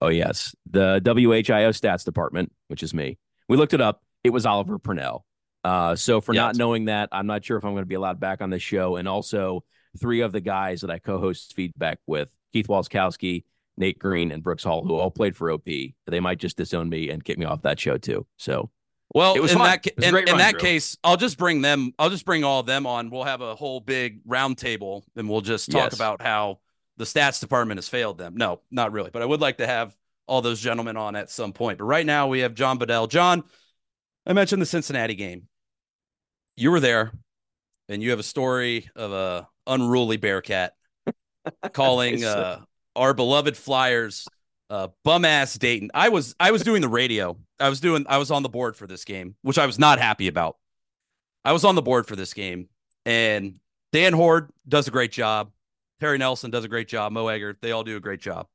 [0.00, 3.18] Oh yes, the WHIO stats department, which is me.
[3.48, 4.02] We looked it up.
[4.24, 5.24] It was Oliver Purnell.
[5.64, 7.96] Uh, so for Yeah, not knowing that, I'm not sure if I'm going to be
[7.96, 8.96] allowed back on this show.
[8.96, 9.64] And also,
[10.00, 13.44] three of the guys that I co-host feedback with, Keith Waleskowski,
[13.76, 15.64] Nate Green, and Brooks Hall, who all played for OP,
[16.06, 18.24] they might just disown me and kick me off that show too.
[18.36, 18.70] So
[19.14, 19.66] Well, It was in fun.
[19.66, 21.92] that in, in that case, I'll just bring them.
[21.98, 23.10] I'll just bring all of them on.
[23.10, 25.94] We'll have a whole big round table, and we'll just talk Yes.
[25.94, 26.60] about how
[26.98, 28.36] the stats department has failed them.
[28.36, 31.52] No, not really, but I would like to have all those gentlemen on at some
[31.52, 31.78] point.
[31.78, 33.06] But right now, we have John Bedell.
[33.06, 33.44] John,
[34.26, 35.48] I mentioned the Cincinnati game.
[36.56, 37.12] You were there,
[37.88, 40.74] and you have a story of a unruly Bearcat
[41.72, 42.60] calling uh,
[42.94, 44.26] our beloved Flyers
[44.70, 45.90] uh, bum ass Dayton.
[45.94, 47.38] I was I was doing the radio.
[47.58, 49.98] I was doing I was on the board for this game, which I was not
[49.98, 50.56] happy about.
[51.44, 52.68] I was on the board for this game,
[53.06, 53.58] and
[53.92, 55.50] Dan Hoard does a great job.
[56.00, 57.12] Terry Nelson does a great job.
[57.12, 58.46] Mo Egger, they all do a great job.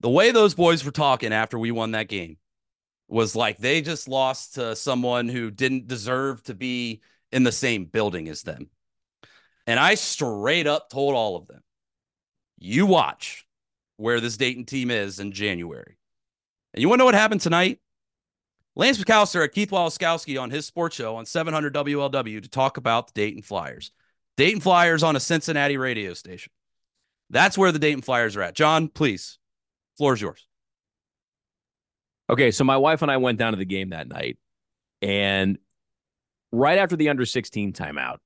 [0.00, 2.36] The way those boys were talking after we won that game
[3.08, 7.84] was like they just lost to someone who didn't deserve to be in the same
[7.84, 8.68] building as them.
[9.66, 11.62] And I straight up told all of them,
[12.58, 13.46] you watch
[13.96, 15.98] where this Dayton team is in January.
[16.74, 17.78] And you want to know what happened tonight?
[18.74, 23.08] Lance McAllister had Keith Waleskowski on his sports show on 700 WLW to talk about
[23.08, 23.92] the Dayton Flyers.
[24.36, 26.52] Dayton Flyers on a Cincinnati radio station.
[27.30, 28.54] That's where the Dayton Flyers are at.
[28.54, 29.38] John, please,
[29.96, 30.46] floor is yours.
[32.30, 34.38] Okay, so my wife and I went down to the game that night,
[35.00, 35.58] and
[36.50, 38.18] right after the under 16 timeout,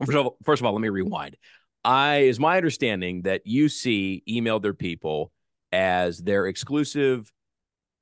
[0.00, 1.36] first of all, first of all let me rewind.
[1.84, 5.32] I is my understanding that UC emailed their people
[5.72, 7.32] as their exclusive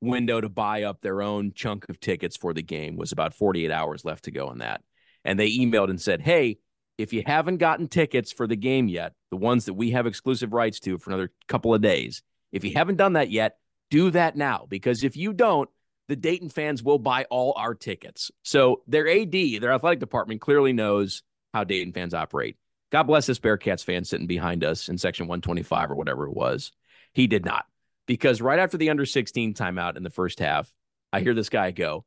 [0.01, 3.71] window to buy up their own chunk of tickets for the game was about 48
[3.71, 4.83] hours left to go on that.
[5.25, 6.59] And they emailed and said, "Hey,
[6.99, 10.53] if you haven't gotten tickets for the game yet, the ones that we have exclusive
[10.53, 13.59] rights to for another couple of days, if you haven't done that yet,
[13.91, 15.69] do that now because if you don't,
[16.09, 18.31] the Dayton fans will buy all our tickets.
[18.43, 22.57] So their AD, their athletic department clearly knows how Dayton fans operate.
[22.93, 26.73] God bless this Bearcats fan sitting behind us in section 125 or whatever it was.
[27.13, 27.65] He did not.
[28.07, 30.71] Because right after the under 16 timeout in the first half,
[31.13, 32.05] I hear this guy go,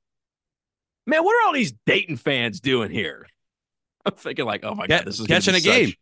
[1.08, 3.28] Man, what are all these Dayton fans doing here?
[4.08, 5.98] I'm thinking, like, oh my Get- God, this is catching a such-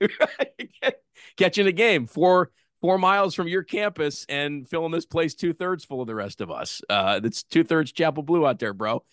[1.36, 5.84] catching a game four four miles from your campus and filling this place two thirds
[5.84, 6.82] full of the rest of us.
[6.90, 9.04] Uh, it's two thirds Chapel Blue out there, bro.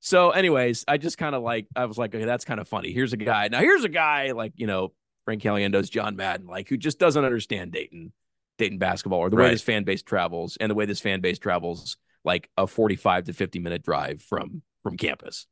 [0.00, 2.92] So, anyways, I just kind of like I was like, okay, that's kind of funny.
[2.92, 3.48] Here's a guy.
[3.48, 4.92] Now, here's a guy like you know
[5.26, 8.12] Frank Caliendo's John Madden, like who just doesn't understand Dayton,
[8.58, 11.38] Dayton basketball, or the way this fan base travels, and the way this fan base
[11.38, 15.46] travels like a 45 to 50 minute drive from from campus.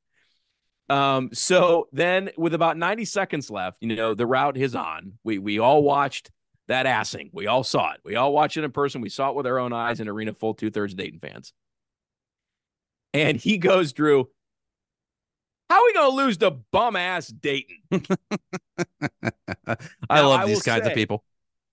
[0.89, 5.13] Um, so then with about 90 seconds left, you know, the route is on.
[5.23, 6.31] We we all watched
[6.69, 7.31] that assing.
[7.33, 8.01] We all saw it.
[8.05, 9.01] We all watched it in person.
[9.01, 11.53] We saw it with our own eyes in arena full two-thirds Dayton fans.
[13.15, 14.29] And he goes, Drew,
[15.71, 17.77] how are we gonna lose to bum ass Dayton?
[20.09, 21.25] I Now, love I these kinds of people.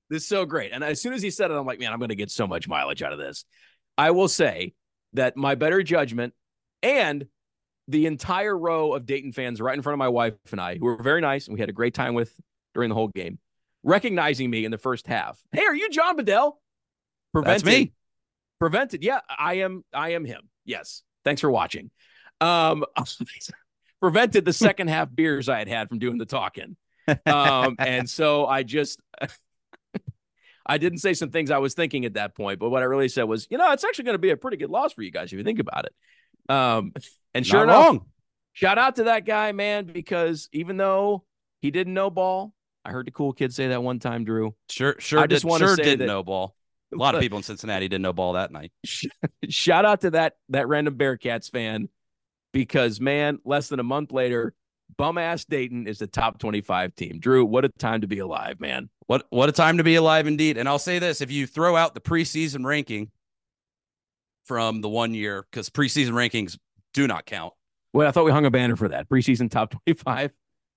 [0.10, 0.72] This is so great.
[0.72, 2.46] And as soon as he said it, I'm like, man, I'm going to get so
[2.46, 3.46] much mileage out of this.
[3.98, 4.74] I will say
[5.14, 6.34] that my better judgment
[6.84, 7.26] and
[7.88, 10.86] the entire row of Dayton fans right in front of my wife and I, who
[10.86, 12.34] were very nice and we had a great time with
[12.74, 13.40] during the whole game,
[13.84, 15.40] recognizing me in the first half.
[15.52, 16.60] Hey, are you John Bedell?
[17.34, 17.66] Prevented.
[17.66, 17.94] That's me.
[18.60, 19.04] Prevented.
[19.04, 19.84] Yeah, I am.
[19.94, 20.50] I am him.
[20.64, 21.04] Yes.
[21.24, 21.92] Thanks for watching.
[22.42, 22.86] Um,
[24.02, 26.78] prevented the second half beers I had had from doing the talking.
[27.26, 29.00] Um, and so I just
[30.66, 33.10] I didn't say some things I was thinking at that point, but what I really
[33.10, 35.12] said was, you know, it's actually going to be a pretty good loss for you
[35.12, 35.94] guys if you think about it.
[36.50, 36.94] Um,
[37.34, 38.06] and sure Not enough, wrong.
[38.54, 41.24] shout out to that guy, man, because even though
[41.62, 44.56] he didn't know ball, I heard the cool kid say that one time, Drew.
[44.70, 45.20] Sure, sure.
[45.20, 46.56] I just did, wanna sure say didn't that- know ball.
[46.94, 48.72] A lot of people in Cincinnati didn't know ball that night.
[49.50, 51.90] shout out to that that random Bearcats fan
[52.54, 54.54] because man, less than a month later,
[54.98, 57.20] bum ass Dayton is the top 25 team.
[57.20, 58.90] Drew, what a time to be alive, man.
[59.08, 60.58] What what a time to be alive indeed.
[60.58, 63.10] And I'll say this: if you throw out the preseason ranking
[64.46, 66.58] from the one year, because preseason rankings
[66.94, 67.54] do not count.
[67.94, 70.32] Well, I thought we hung a banner for that preseason top 25.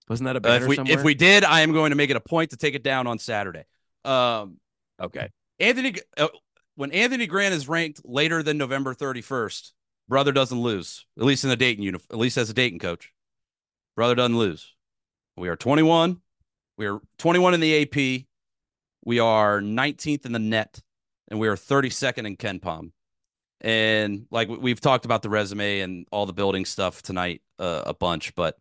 [0.09, 0.99] Wasn't that a Uh, banner if we somewhere?
[0.99, 3.07] if we did, I am going to make it a point to take it down
[3.07, 3.65] on Saturday.
[4.05, 4.59] Um,
[5.01, 5.31] okay.
[5.61, 6.29] Anthony, uh,
[6.77, 9.73] when Anthony Grant is ranked later than November 31st,
[10.09, 11.05] brother doesn't lose.
[11.19, 13.13] At least in the Dayton uniform, at least as a Dayton coach,
[13.97, 14.75] brother doesn't lose.
[15.37, 16.21] We are 21.
[16.79, 18.25] We are 21 in the AP.
[19.05, 20.81] We are 19th in the net,
[21.29, 22.93] and we are 32nd in KenPom.
[23.61, 27.83] And like we- we've talked about the resume and all the building stuff tonight uh,
[27.87, 28.57] a bunch, but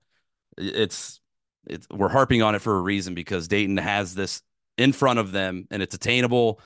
[0.58, 1.20] it's
[1.66, 4.42] it's we're harping on it for a reason because Dayton has this
[4.78, 6.62] in front of them and it's attainable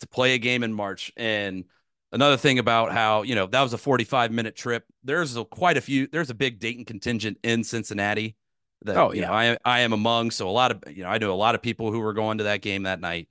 [0.00, 1.12] to play a game in March.
[1.16, 1.64] And
[2.12, 4.84] another thing about how, you know, that was a 45 minute trip.
[5.02, 8.36] There's a, quite a few, there's a big Dayton contingent in Cincinnati
[8.82, 9.26] that, Oh, you yeah.
[9.26, 10.30] know, I, I am among.
[10.30, 12.38] So a lot of, you know, I know a lot of people who were going
[12.38, 13.28] to that game that night.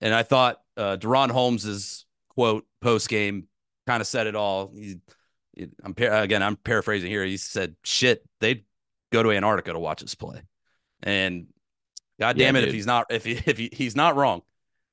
[0.00, 3.48] And I thought uh, DaRon Holmes's quote post game
[3.90, 4.70] kind of said it all.
[4.72, 5.00] He,
[5.82, 7.24] I'm again, I'm paraphrasing here.
[7.24, 8.64] He said, "Shit, they'd
[9.10, 10.42] go to Antarctica to watch us play,"
[11.02, 11.48] and
[12.20, 14.42] God Yeah, damn it, if he's not, if he, if he, he's not wrong,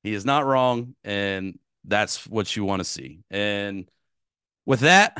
[0.02, 3.20] he is not wrong, and that's what you want to see.
[3.30, 3.88] And
[4.66, 5.16] with that,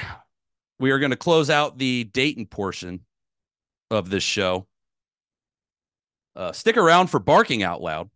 [0.81, 3.05] we are going to close out the Dayton portion
[3.93, 4.66] of this show.
[6.35, 8.11] Uh, stick around for barking out loud,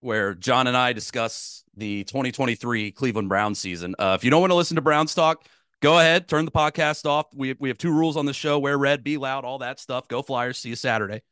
[0.00, 3.94] where John and I discuss the 2023 Cleveland Browns season.
[3.98, 5.44] Uh, if you don't want to listen to Browns talk,
[5.80, 7.26] go ahead, turn the podcast off.
[7.34, 10.08] We we have two rules on the show: wear red, be loud, all that stuff.
[10.08, 10.58] Go Flyers!
[10.58, 11.22] See you Saturday.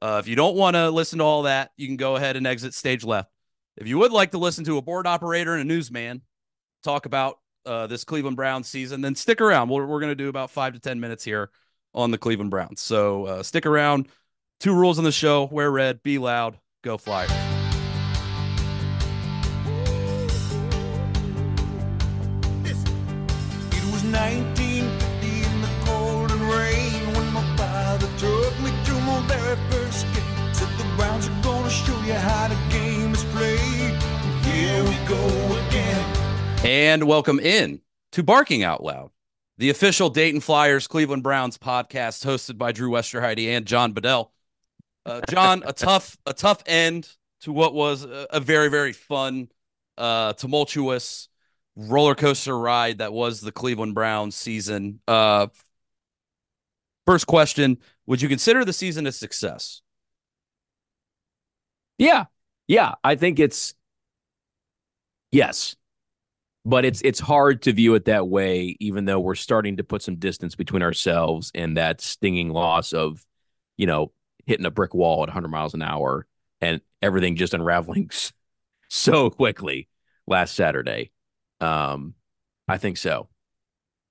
[0.00, 2.46] Uh, if you don't want to listen to all that, you can go ahead and
[2.46, 3.30] exit stage left.
[3.76, 6.22] If you would like to listen to a board operator and a newsman
[6.82, 9.68] talk about uh, this Cleveland Browns season, then stick around.
[9.68, 11.50] We're, we're going to do about five to 10 minutes here
[11.94, 12.80] on the Cleveland Browns.
[12.80, 14.08] So uh, stick around.
[14.60, 17.51] Two rules on the show wear red, be loud, go Flyers.
[24.12, 30.04] 1950 in the cold and rain when my father took me to my very first
[30.12, 30.54] game.
[30.54, 33.96] Said the Browns are gonna show you how the game is played.
[34.44, 35.24] Here we go
[35.66, 36.04] again.
[36.62, 37.80] And welcome in
[38.12, 39.12] to Barking Out Loud,
[39.56, 44.30] the official Dayton Flyers Cleveland Browns podcast hosted by Drew Westerheide and John Bedell.
[45.06, 47.08] Uh, John, a tough, a tough end
[47.40, 49.48] to what was a, a very, very fun,
[49.96, 51.28] uh, tumultuous
[51.76, 55.00] roller coaster ride that was the Cleveland Browns season.
[55.08, 55.48] Uh,
[57.06, 59.82] first question: Would you consider the season a success?
[61.98, 62.24] Yeah.
[62.66, 62.94] Yeah.
[63.04, 63.74] I think it's
[65.30, 65.76] yes.
[66.64, 70.02] But it's it's hard to view it that way, even though we're starting to put
[70.02, 73.24] some distance between ourselves and that stinging loss of,
[73.76, 74.12] you know,
[74.46, 76.26] hitting a brick wall at 100 miles an hour
[76.60, 78.10] and everything just unraveling
[78.88, 79.88] so quickly
[80.26, 81.10] last Saturday.
[81.62, 82.14] Um,
[82.68, 83.28] I think so.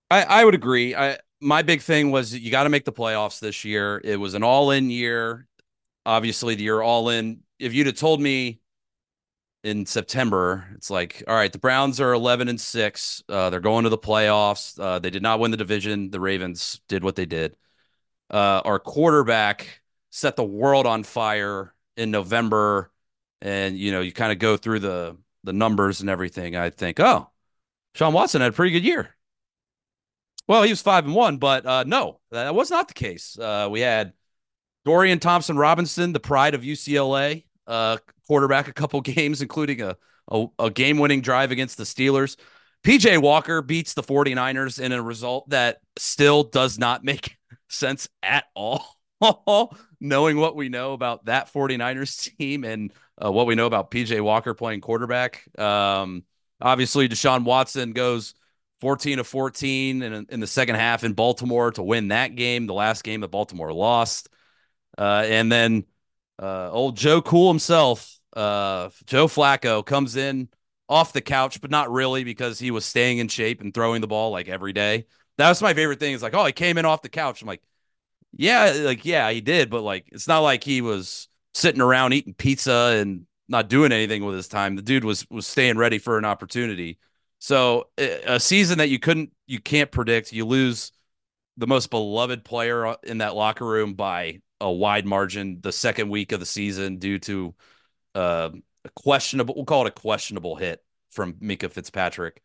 [0.09, 0.95] I, I would agree.
[0.95, 3.99] I my big thing was you got to make the playoffs this year.
[4.03, 5.47] It was an all in year.
[6.05, 7.41] Obviously, the year all in.
[7.59, 8.59] If you'd have told me
[9.63, 13.23] in September, it's like, all right, the Browns are eleven and six.
[13.29, 14.79] Uh, they're going to the playoffs.
[14.79, 16.09] Uh, they did not win the division.
[16.09, 17.55] The Ravens did what they did.
[18.29, 22.91] Uh, our quarterback set the world on fire in November,
[23.41, 26.55] and you know you kind of go through the the numbers and everything.
[26.55, 27.29] I think, oh,
[27.93, 29.15] Sean Watson had a pretty good year.
[30.47, 33.37] Well, he was five and one, but uh, no, that was not the case.
[33.37, 34.13] Uh, we had
[34.85, 39.95] Dorian Thompson Robinson, the pride of UCLA, uh, quarterback a couple games, including a,
[40.29, 42.37] a, a game winning drive against the Steelers.
[42.83, 47.37] PJ Walker beats the 49ers in a result that still does not make
[47.69, 48.97] sense at all.
[49.99, 52.91] Knowing what we know about that 49ers team and
[53.23, 55.43] uh, what we know about PJ Walker playing quarterback.
[55.59, 56.23] Um,
[56.61, 58.33] obviously, Deshaun Watson goes
[58.81, 62.73] 14 to 14 in, in the second half in Baltimore to win that game, the
[62.73, 64.29] last game that Baltimore lost.
[64.97, 65.85] Uh, and then
[66.41, 70.49] uh, old Joe Cool himself, uh, Joe Flacco, comes in
[70.89, 74.07] off the couch, but not really because he was staying in shape and throwing the
[74.07, 75.05] ball like every day.
[75.37, 76.13] That was my favorite thing.
[76.13, 77.41] Is like, oh, he came in off the couch.
[77.41, 77.61] I'm like,
[78.33, 82.33] yeah, like yeah, he did, but like it's not like he was sitting around eating
[82.33, 84.75] pizza and not doing anything with his time.
[84.75, 86.97] The dude was was staying ready for an opportunity.
[87.39, 90.31] So a season that you couldn't, you can't predict.
[90.31, 90.91] You lose
[91.57, 96.31] the most beloved player in that locker room by a wide margin the second week
[96.31, 97.55] of the season due to
[98.13, 98.51] uh,
[98.85, 102.43] a questionable, we'll call it a questionable hit from Minkah Fitzpatrick.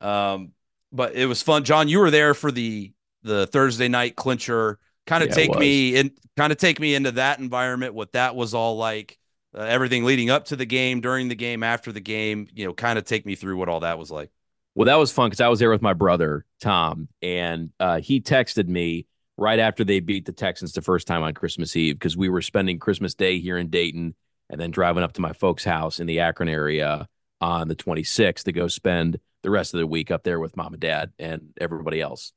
[0.00, 0.52] Um,
[0.90, 1.64] but it was fun.
[1.64, 2.92] John, you were there for the
[3.22, 7.12] the Thursday night clincher Kind of Yeah, take me in, kind of take me into
[7.12, 9.18] that environment, what that was all like,
[9.56, 12.48] uh, everything leading up to the game, during the game, after the game.
[12.54, 14.30] You know, kind of take me through what all that was like.
[14.74, 18.20] Well, that was fun because I was there with my brother Tom, and uh, he
[18.20, 22.16] texted me right after they beat the Texans the first time on Christmas Eve because
[22.16, 24.14] we were spending Christmas Day here in Dayton,
[24.48, 27.08] and then driving up to my folks' house in the Akron area
[27.40, 30.74] on the 26th to go spend the rest of the week up there with mom
[30.74, 32.32] and dad and everybody else.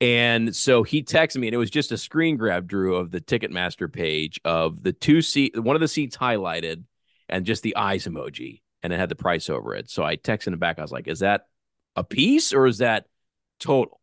[0.00, 3.20] And so he texted me, and it was just a screen grab, Drew, of the
[3.20, 6.84] Ticketmaster page of the two seat, one of the seats highlighted,
[7.28, 9.90] and just the eyes emoji, and it had the price over it.
[9.90, 10.78] So I texted him back.
[10.78, 11.46] I was like, "Is that
[11.96, 13.06] a piece or is that
[13.58, 14.00] total?"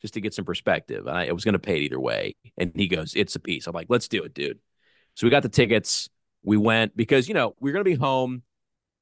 [0.00, 1.06] Just to get some perspective.
[1.06, 2.36] And I, I was going to pay it either way.
[2.56, 4.58] And he goes, "It's a piece." I'm like, "Let's do it, dude."
[5.14, 6.08] So we got the tickets.
[6.42, 8.42] We went because you know we are going to be home.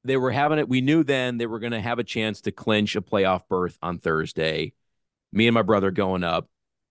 [0.03, 0.67] They were having it.
[0.67, 3.77] We knew then they were going to have a chance to clinch a playoff berth
[3.81, 4.73] on Thursday
[5.31, 6.49] me and my brother going up,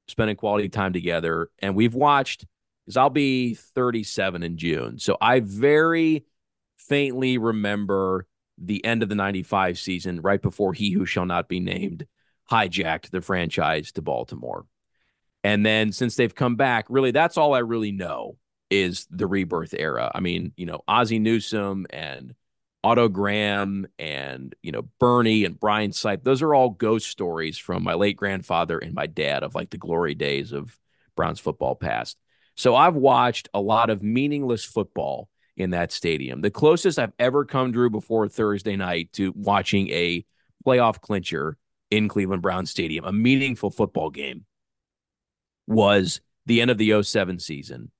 [0.08, 1.50] spending quality time together.
[1.60, 2.44] And we've watched,
[2.84, 4.98] because I'll be 37 in June.
[4.98, 6.24] So I very
[6.76, 8.26] faintly remember
[8.58, 12.06] the end of the 95 season, right before he who shall not be named
[12.50, 14.66] hijacked the franchise to Baltimore.
[15.42, 18.36] And then since they've come back, really, that's all I really know
[18.70, 20.10] is the rebirth era.
[20.14, 22.34] I mean, you know, Ozzie Newsome and
[22.84, 26.22] Otto Graham and you know Bernie and Brian Sipe.
[26.22, 29.78] Those are all ghost stories from my late grandfather and my dad of like the
[29.78, 30.78] glory days of
[31.16, 32.16] Browns football past.
[32.54, 36.40] So I've watched a lot of meaningless football in that stadium.
[36.40, 40.24] The closest I've ever come Drew before Thursday night to watching a
[40.64, 41.56] playoff clincher
[41.90, 44.44] in Cleveland Brown Stadium, a meaningful football game,
[45.66, 47.90] was the end of the 07 season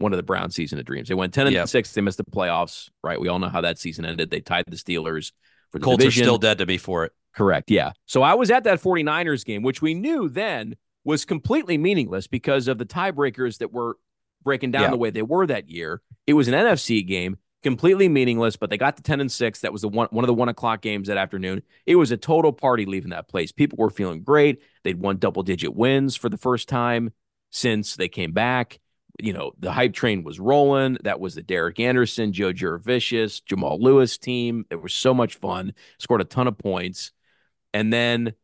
[0.00, 1.08] one of the Brown season of dreams.
[1.08, 1.68] They went 10 and Yep.
[1.68, 1.92] 6.
[1.92, 3.20] They missed the playoffs, right?
[3.20, 4.30] We all know how that season ended.
[4.30, 5.32] They tied the Steelers
[5.70, 7.12] for the Colts are still dead to me for it.
[7.34, 7.70] Correct.
[7.70, 7.92] Yeah.
[8.06, 10.74] So I was at that 49ers game, which we knew then
[11.04, 13.96] was completely meaningless because of the tiebreakers that were
[14.42, 14.90] breaking down Yeah.
[14.90, 16.02] the way they were that year.
[16.26, 19.60] It was an NFC game, completely meaningless, but they got to 10 and 6.
[19.60, 21.62] That was the one one of the one o'clock games that afternoon.
[21.86, 23.52] It was a total party leaving that place.
[23.52, 24.60] People were feeling great.
[24.82, 27.12] They'd won double digit wins for the first time
[27.50, 28.80] since they came back.
[29.24, 30.98] You know, the hype train was rolling.
[31.02, 34.64] That was the Derek Anderson, Joe Jurevicius, Jamal Lewis team.
[34.70, 35.74] It was so much fun.
[35.98, 37.12] Scored a ton of points.
[37.72, 38.34] And then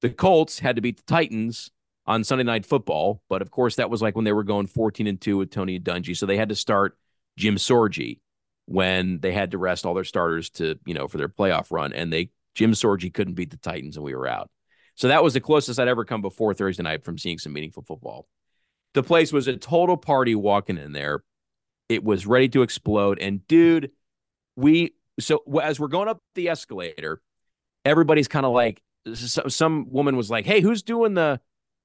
[0.00, 1.70] the Colts had to beat the Titans
[2.06, 3.22] on Sunday Night Football.
[3.28, 5.78] But of course, that was like when they were going 14 and 2 with Tony
[5.78, 6.16] Dungy.
[6.16, 6.96] So they had to start
[7.36, 8.20] Jim Sorgi
[8.66, 11.92] when they had to rest all their starters to, you know, for their playoff run.
[11.92, 14.50] And they Jim Sorgi couldn't beat the Titans and we were out.
[14.94, 17.84] So that was the closest I'd ever come before Thursday night from seeing some meaningful
[17.84, 18.26] football.
[18.94, 21.22] The place was a total party walking in there.
[21.88, 23.18] It was ready to explode.
[23.18, 23.90] And dude,
[24.56, 27.20] we so as we're going up the escalator,
[27.84, 28.82] everybody's kind of like
[29.14, 31.40] so, some woman was like, "Hey, who's doing the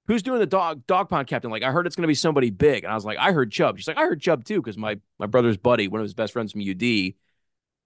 [0.08, 2.50] who's doing the dog dog pound captain?" Like, I heard it's going to be somebody
[2.50, 4.78] big, and I was like, "I heard Chubb." She's like, "I heard Chubb too," because
[4.78, 7.14] my my brother's buddy, one of his best friends from UD,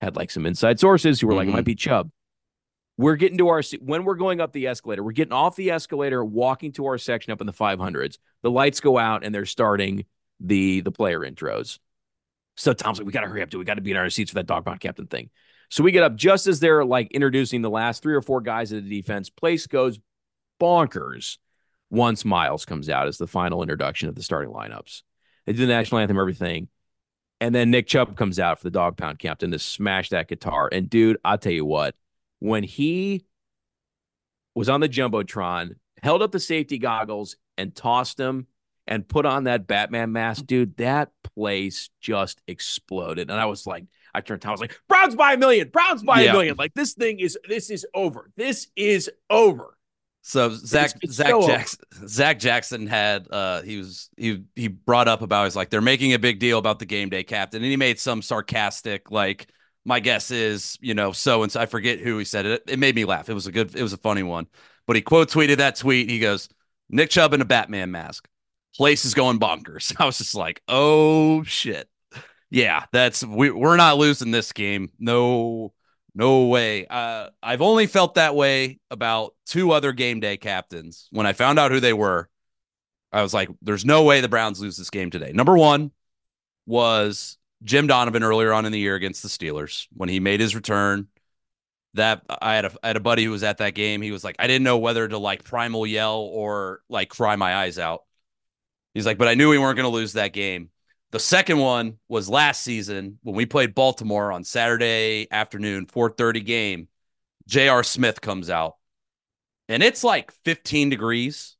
[0.02, 1.66] had like some inside sources who were like, "It might mm-hmm.
[1.66, 2.12] be Chubb."
[2.98, 5.04] We're getting to our when we're going up the escalator.
[5.04, 8.18] We're getting off the escalator, walking to our section up in the 500s.
[8.42, 10.06] The lights go out, and they're starting
[10.40, 11.80] the the player intros.
[12.56, 13.60] So Tom's like, "We got to hurry up, dude.
[13.60, 15.30] We got to be in our seats for that dog pound captain thing."
[15.70, 18.72] So we get up just as they're like introducing the last three or four guys
[18.72, 19.30] of the defense.
[19.30, 20.00] Place goes
[20.60, 21.38] bonkers
[21.90, 25.04] once Miles comes out as the final introduction of the starting lineups.
[25.46, 26.70] They do the national anthem, everything.
[27.40, 30.70] And then Nick Chubb comes out for the dog pound captain to smash that guitar.
[30.72, 31.96] And dude, I'll tell you what,
[32.40, 33.26] when he
[34.56, 38.48] was on the Jumbotron, held up the safety goggles and tossed them
[38.88, 43.30] and put on that Batman mask, dude, that place just exploded.
[43.30, 46.04] And I was like, I turned to I was like, Browns by a million, Browns
[46.04, 46.30] by Yeah.
[46.30, 46.56] a million.
[46.58, 48.32] Like this thing is this is over.
[48.38, 49.78] This is over.
[50.22, 51.48] So Zach it's Zach so over.
[51.48, 55.82] Jackson Zach Jackson had uh he was he he brought up about he's like they're
[55.82, 59.48] making a big deal about the game day captain and he made some sarcastic like
[59.88, 62.64] my guess is you know so and so I forget who he said it.
[62.68, 63.30] It made me laugh.
[63.30, 64.48] It was a good it was a funny one.
[64.86, 66.10] But he quote tweeted that tweet.
[66.10, 66.50] He goes
[66.90, 68.28] Nick Chubb in a Batman mask.
[68.76, 69.96] Place is going bonkers.
[70.00, 71.90] I was just like oh shit.
[72.50, 74.92] Yeah that's we we're not losing this game.
[75.00, 75.74] No
[76.14, 76.88] no way.
[76.88, 81.08] Uh, I've only felt that way about two other game day captains.
[81.12, 82.28] When I found out who they were,
[83.14, 85.32] I was like, there's no way the Browns lose this game today.
[85.32, 85.92] Number one
[86.66, 90.56] was Jim Donovan earlier on in the year against the Steelers when he made his
[90.56, 91.08] return.
[91.94, 94.04] That I had a I had a buddy who was at that game.
[94.04, 97.56] He was like, I didn't know whether to like primal yell or like cry my
[97.56, 98.04] eyes out.
[98.94, 100.70] He's like, but I knew we weren't going to lose that game.
[101.12, 106.88] The second one was last season when we played Baltimore on Saturday afternoon, 4:30 game.
[107.48, 107.82] J.R.
[107.82, 108.76] Smith comes out.
[109.70, 111.58] And it's like 15 degrees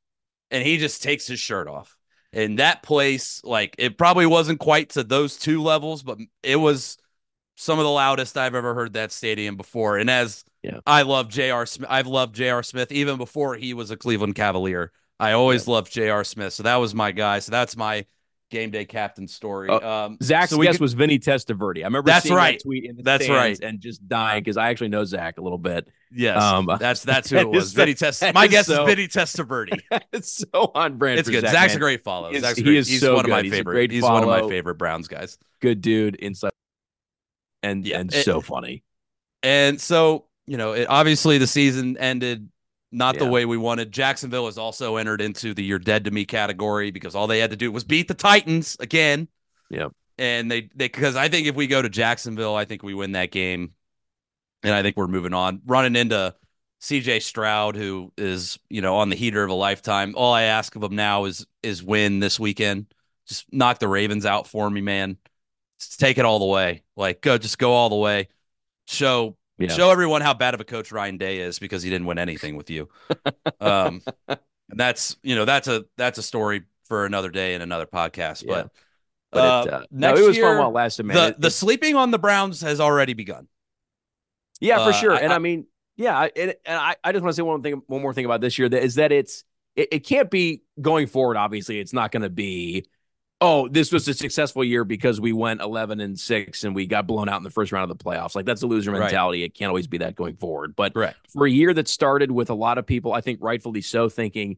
[0.52, 1.97] and he just takes his shirt off.
[2.38, 7.00] And that place, like it probably wasn't quite to those two levels, but it was
[7.56, 9.98] some of the loudest I've ever heard that stadium before.
[9.98, 10.80] And as Yeah.
[10.86, 11.66] I love J.R.
[11.66, 12.62] Smith, I've loved J.R.
[12.62, 14.92] Smith even before he was a Cleveland Cavalier.
[15.20, 16.24] I always loved J.R.
[16.24, 16.54] Smith.
[16.54, 17.40] So that was my guy.
[17.40, 18.06] So that's my
[18.50, 19.70] game day captain story.
[19.70, 21.80] Uh, um, Zach's so guess could- was Vinny Testaverde.
[21.82, 22.58] I remember That's seeing right.
[22.58, 23.60] that tweet in the That's right.
[23.62, 25.88] and just dying because I actually know Zach a little bit.
[26.12, 27.66] Yes, Um, that's that's who that it was.
[27.66, 28.24] is- Vinny Test.
[28.34, 29.80] My guess so- is Vinny Testaverde.
[30.14, 31.20] it's so on brand.
[31.20, 31.42] It's for good.
[31.42, 31.78] Zach, Zach's man.
[31.78, 32.30] a great follow.
[32.30, 32.78] He is- Zach's he great.
[32.78, 33.42] is He's so one of my.
[33.42, 33.92] He's favorite.
[33.92, 35.38] He's one of my favorite Browns guys.
[35.62, 36.52] Good dude, inside,
[37.64, 38.84] and yeah, and it- so funny.
[39.44, 42.50] And so, you know, it, obviously the season ended
[42.92, 43.92] not the way we wanted.
[43.92, 47.52] Jacksonville has also entered into the "you're dead to me" category because all they had
[47.52, 49.28] to do was beat the Titans again.
[49.70, 49.92] Yep.
[50.18, 53.12] And they they because I think if we go to Jacksonville, I think we win
[53.14, 53.74] that game,
[54.64, 55.62] and I think we're moving on.
[55.66, 56.34] Running into
[56.80, 57.20] C.J.
[57.20, 60.14] Stroud, who is you know on the heater of a lifetime.
[60.16, 62.88] All I ask of him now is is win this weekend.
[63.28, 65.18] Just knock the Ravens out for me, man.
[65.80, 66.84] Just take it all the way.
[66.96, 68.30] Like go, just go all the way.
[68.88, 69.70] Show Yeah.
[69.70, 72.56] show everyone how bad of a coach Ryan Day is because he didn't win anything
[72.58, 72.90] with you.
[73.60, 74.40] um, and
[74.80, 78.44] that's you know that's a that's a story for another day and another podcast.
[78.46, 78.54] Yeah.
[78.54, 78.72] But
[79.32, 81.16] But uh, it, uh, no, it was year, fun while it lasted, man.
[81.18, 83.48] The It- the sleeping on the Browns has already begun.
[84.60, 85.14] Yeah, for Uh, sure.
[85.14, 85.66] I- and I, I- mean,
[85.98, 88.26] yeah, I- and, and I, I just want to say one thing, one more thing
[88.26, 89.44] about this year that is that it's
[89.76, 91.38] it, it can't be going forward.
[91.38, 92.86] Obviously, it's not going to be.
[93.40, 97.06] Oh, this was a successful year because we went eleven and six and we got
[97.06, 98.36] blown out in the first round of the playoffs.
[98.36, 99.02] Like that's a loser Right.
[99.02, 99.44] mentality.
[99.44, 100.76] It can't always be that going forward.
[100.76, 101.18] But Correct.
[101.32, 104.58] for a year that started with a lot of people, I think rightfully so, thinking,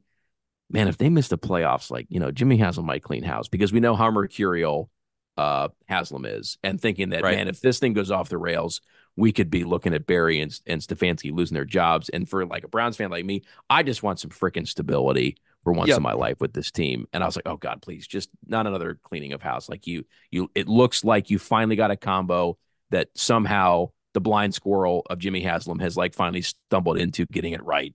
[0.70, 3.74] man, if they miss the playoffs, like you know, Jimmy Haslam might clean house because
[3.74, 4.90] we know how mercurial
[5.36, 7.36] uh, Haslam is, and thinking that Right.
[7.38, 8.80] man, if this thing goes off the rails,
[9.18, 12.08] we could be looking at Berry and, and Stefanski losing their jobs.
[12.10, 15.36] And for like a Browns fan like me, I just want some freaking stability
[15.70, 15.98] for once Yep.
[15.98, 17.06] in my life with this team.
[17.14, 19.70] And I was like, oh God, please, just not another cleaning of house.
[19.70, 22.58] Like you, you, it looks like you finally got a combo
[22.90, 27.64] that somehow the blind squirrel of Jimmy Haslam has like finally stumbled into getting it
[27.64, 27.94] right.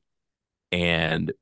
[0.71, 1.33] And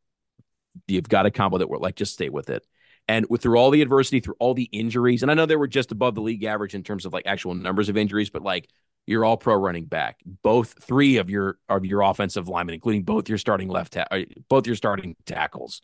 [0.88, 2.66] you've got a combo that we're like, just stay with it.
[3.08, 5.68] And with through all the adversity, through all the injuries, and I know they were
[5.68, 8.70] just above the league average in terms of like actual numbers of injuries, but like
[9.06, 10.20] you're all pro running back.
[10.42, 14.20] Both three of your of your offensive linemen, including both your starting left, ta- uh,
[14.48, 15.82] both your starting tackles,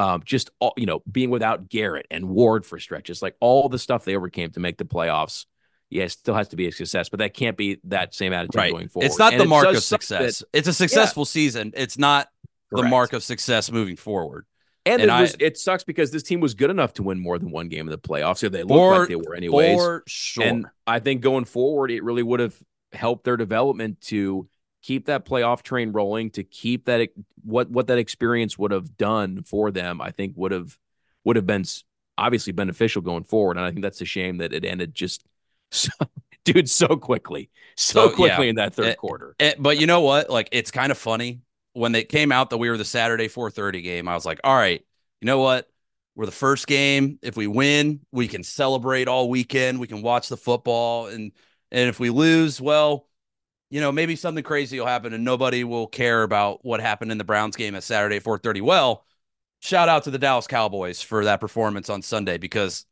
[0.00, 3.78] um, just all you know, being without Garrett and Ward for stretches, like all the
[3.78, 5.46] stuff they overcame to make the playoffs.
[5.90, 8.54] Yeah, it still has to be a success, but that can't be that same attitude
[8.54, 8.72] Right.
[8.72, 9.06] going forward.
[9.06, 10.38] It's not And the mark of success.
[10.38, 11.72] that- It's a successful season.
[11.76, 12.28] It's not
[12.70, 14.46] the mark of success moving forward.
[14.86, 17.18] And, And it, I- was, it sucks because this team was good enough to win
[17.20, 18.38] more than one game in the playoffs.
[18.38, 19.76] So they looked For- like they were anyways.
[19.76, 20.44] for sure.
[20.44, 22.54] And I think going forward, it really would have
[22.92, 24.48] helped their development to
[24.82, 27.08] keep that playoff train rolling, to keep that
[27.44, 30.00] what what that experience would have done for them.
[30.00, 30.78] I think would have
[31.24, 31.64] would have been
[32.18, 33.56] obviously beneficial going forward.
[33.56, 35.24] And I think that's a shame that it ended just
[35.70, 35.90] so,
[36.44, 38.16] dude so quickly, so, So, yeah.
[38.16, 39.36] quickly in that third Eh, quarter.
[39.38, 40.30] Eh, but you know what?
[40.30, 41.40] Like it's kind of funny
[41.72, 44.08] when they came out that we were the Saturday 4:30 game.
[44.08, 44.84] I was like, all right,
[45.20, 45.68] you know what?
[46.14, 47.18] We're the first game.
[47.22, 49.80] If we win, we can celebrate all weekend.
[49.80, 51.32] We can watch the football, and
[51.70, 53.06] and if we lose, well,
[53.70, 57.18] you know, maybe something crazy will happen, and nobody will care about what happened in
[57.18, 58.60] the Browns game at Saturday 4:30.
[58.60, 59.04] Well,
[59.60, 62.84] shout out to the Dallas Cowboys for that performance on Sunday because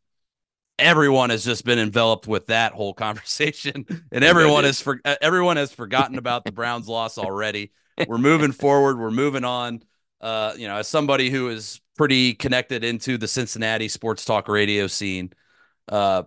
[0.78, 5.72] everyone has just been enveloped with that whole conversation and everyone has for, everyone has
[5.72, 7.72] forgotten about the Browns loss already.
[8.06, 9.82] We're moving forward, we're moving on.
[10.20, 14.86] Uh, you know, as somebody who is pretty connected into the Cincinnati sports talk radio
[14.86, 15.32] scene,
[15.88, 16.24] uh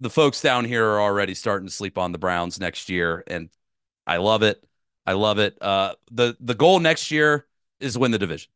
[0.00, 3.48] the folks down here are already starting to sleep on the Browns next year and
[4.06, 4.62] I love it.
[5.06, 5.56] I love it.
[5.60, 7.46] Uh the the goal next year
[7.80, 8.50] is win the division.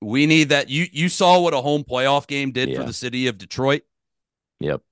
[0.00, 0.68] We need that.
[0.68, 3.82] You you saw what a home playoff game did for the city of Detroit.
[4.60, 4.82] Yep.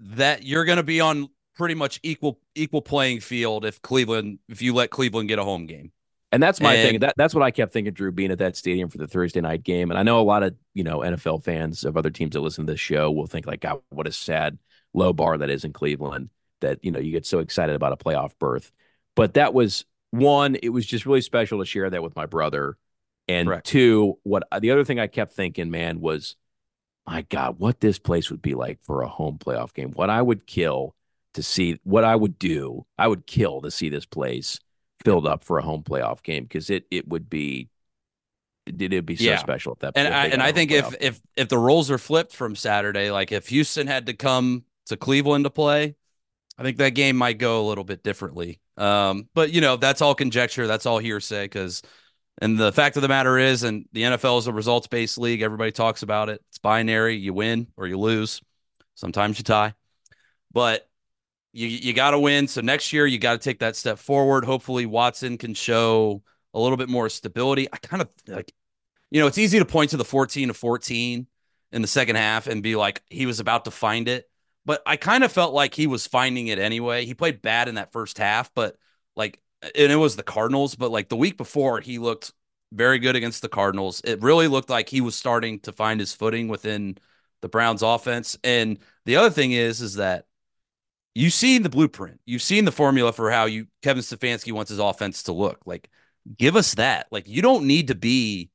[0.00, 4.60] That you're going to be on pretty much equal equal playing field if Cleveland if
[4.60, 5.92] you let Cleveland get a home game.
[6.30, 7.00] And that's my thing.
[7.00, 9.62] That that's what I kept thinking, Drew, being at that stadium for the Thursday night
[9.62, 9.90] game.
[9.90, 12.66] And I know a lot of you know NFL fans of other teams that listen
[12.66, 14.58] to this show will think like, God, what a sad
[14.94, 16.30] low bar that is in Cleveland.
[16.60, 18.70] That you know you get so excited about a playoff berth.
[19.16, 20.56] But that was one.
[20.62, 22.76] It was just really special to share that with my brother.
[23.28, 23.66] And Correct.
[23.66, 26.36] two, what the other thing I kept thinking, man, was,
[27.06, 29.92] my God, what this place would be like for a home playoff game.
[29.92, 30.94] What I would kill
[31.34, 34.58] to see, what I would do, I would kill to see this place
[35.04, 37.68] filled up for a home playoff game because it it would be
[38.66, 39.38] it, would be so Yeah.
[39.38, 42.34] special at that And I and I think if if if the roles are flipped
[42.34, 45.96] from Saturday, like if Houston had to come to Cleveland to play,
[46.58, 48.60] I think that game might go a little bit differently.
[48.76, 51.82] Um, but you know, that's all conjecture, that's all hearsay because
[52.40, 55.42] And the fact of the matter is, and the NFL is a results based league.
[55.42, 56.42] Everybody talks about it.
[56.48, 57.16] It's binary.
[57.16, 58.40] You win or you lose.
[58.94, 59.74] Sometimes you tie,
[60.52, 60.88] but
[61.52, 62.48] you you got to win.
[62.48, 64.44] So next year you got to take that step forward.
[64.44, 66.22] Hopefully Watson can show
[66.54, 67.68] a little bit more stability.
[67.72, 68.52] I kind of like,
[69.10, 71.26] you know, it's easy to point to the 14 to 14
[71.72, 74.28] in the second half and be like he was about to find it,
[74.64, 77.04] but I kind of felt like he was finding it anyway.
[77.04, 78.76] He played bad in that first half, but
[79.16, 82.32] like, and it was the Cardinals, but like the week before he looked
[82.72, 84.00] very good against the Cardinals.
[84.04, 86.96] It really looked like he was starting to find his footing within
[87.42, 88.38] the Browns offense.
[88.42, 90.26] And the other thing is, is that
[91.14, 92.20] you've seen the blueprint.
[92.24, 95.60] You've seen the formula for how you Kevin Stefanski wants his offense to look.
[95.66, 95.90] Like,
[96.38, 97.06] give us that.
[97.10, 98.50] Like, you don't need to be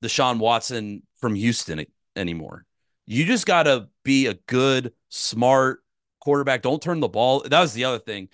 [0.00, 1.84] the Sean Watson from Houston
[2.14, 2.64] anymore.
[3.06, 5.82] You just got to be a good, smart
[6.20, 6.62] quarterback.
[6.62, 7.40] Don't turn the ball.
[7.40, 8.28] That was the other thing.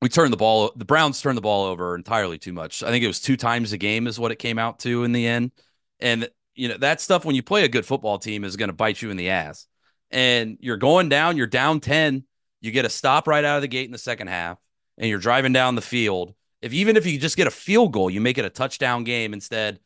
[0.00, 0.72] We turned the ball.
[0.76, 2.82] The Browns turned the ball over entirely too much.
[2.82, 5.12] I think it was two times a game is what it came out to in
[5.12, 5.52] the end.
[6.00, 8.74] And you know that stuff when you play a good football team is going to
[8.74, 9.66] bite you in the ass.
[10.10, 11.36] And you're going down.
[11.36, 12.24] You're down ten.
[12.60, 14.58] You get a stop right out of the gate in the second half,
[14.96, 16.34] and you're driving down the field.
[16.62, 19.32] If even if you just get a field goal, you make it a touchdown game
[19.32, 19.80] instead.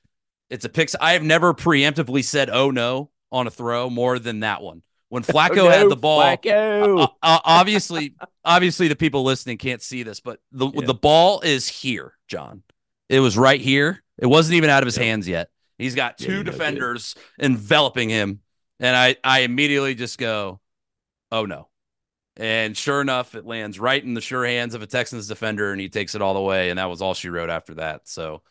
[0.49, 0.91] It's a pick.
[1.01, 4.83] I have never preemptively said "oh no" on a throw more than that one.
[5.09, 7.01] When Flacco Oh, no, had the ball, Flacco.
[7.01, 8.15] uh, uh, obviously,
[8.45, 10.87] obviously the people listening can't see this, but the Yeah.
[10.87, 12.63] the ball is here, John.
[13.09, 14.03] It was right here.
[14.19, 15.05] It wasn't even out of his Yep.
[15.05, 15.51] hands yet.
[15.79, 18.41] He's got Yeah, two know, defenders enveloping him,
[18.79, 20.61] and I I immediately just go,
[21.31, 21.69] "Oh no!"
[22.37, 25.81] And sure enough, it lands right in the sure hands of a Texans defender, and
[25.81, 26.71] he takes it all the way.
[26.71, 28.09] And that was all she wrote after that.
[28.09, 28.43] So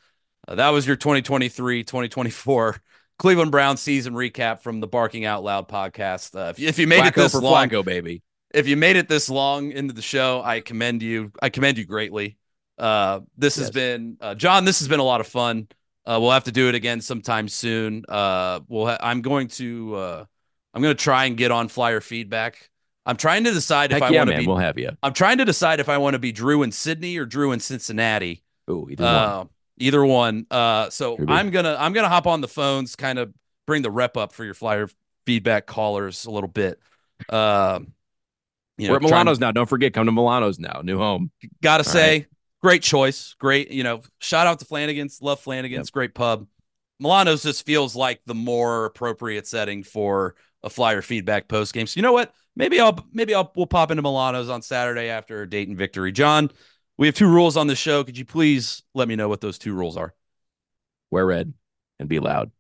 [0.48, 2.82] uh, that was your 2023 2024
[3.22, 6.36] Cleveland Browns season recap from the Barking Out Loud podcast.
[6.36, 8.24] Uh, if, you, if you made it this long, Flacco, baby.
[8.52, 11.32] if you made it this long into the show, I commend you.
[11.40, 12.40] I commend you greatly.
[12.80, 14.66] Uh, this has been uh, John.
[14.66, 15.68] This has been a lot of fun.
[16.04, 18.06] Uh, we'll have to do it again sometime soon.
[18.10, 18.88] Uh, we'll.
[18.88, 19.94] Ha- I'm going to.
[19.94, 20.26] Uh,
[20.74, 22.72] I'm going to try and get on flyer feedback.
[23.06, 24.48] I'm trying to decide if Heck I yeah, want to be.
[24.48, 24.98] we'll have you.
[25.04, 27.60] I'm trying to decide if I want to be Drew in Sidney or Drew in
[27.60, 28.42] Cincinnati.
[28.68, 29.50] Ooh, either one.
[29.82, 30.46] Either one.
[30.52, 31.34] Uh, so Could be.
[31.34, 33.34] I'm gonna I'm gonna hop on the phones, kind of
[33.66, 34.88] bring the rep up for your flyer
[35.26, 36.80] feedback callers a little bit.
[37.30, 37.94] Um,
[38.78, 39.52] you know, We're at trying- Milano's now.
[39.52, 40.82] Don't forget, come to Milano's now.
[40.84, 41.32] New home.
[41.62, 42.28] Gotta All say,
[42.62, 43.36] great choice.
[43.40, 45.20] Great, you know, shout out to Flanagan's.
[45.22, 45.90] Love Flanagan's.
[45.92, 46.48] Great pub.
[47.00, 51.88] Milano's just feels like the more appropriate setting for a flyer feedback post game.
[51.88, 52.34] So you know what?
[52.56, 56.12] Maybe I'll maybe I'll we'll pop into Milano's on Saturday after a Dayton victory.
[56.12, 56.52] John,
[57.02, 58.04] we have two rules on the show.
[58.04, 60.14] Could you please let me know what those two rules are?
[61.10, 61.52] Wear red
[62.00, 62.52] and be loud.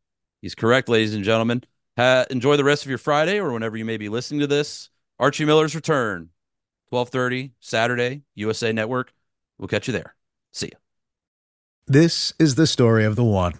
[0.42, 1.64] He's correct, ladies and gentlemen.
[1.96, 4.90] Ha- enjoy the rest of your Friday or whenever you may be listening to this.
[5.20, 6.30] Archie Miller's return,
[6.90, 9.14] twelve thirty Saturday, USA Network.
[9.60, 10.16] We'll catch you there.
[10.52, 10.80] See ya.
[11.86, 13.54] This is the story of the one.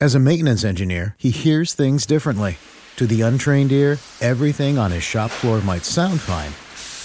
[0.00, 2.58] As a maintenance engineer, he hears things differently.
[2.94, 6.52] To the untrained ear, everything on his shop floor might sound fine,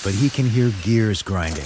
[0.03, 1.65] but he can hear gears grinding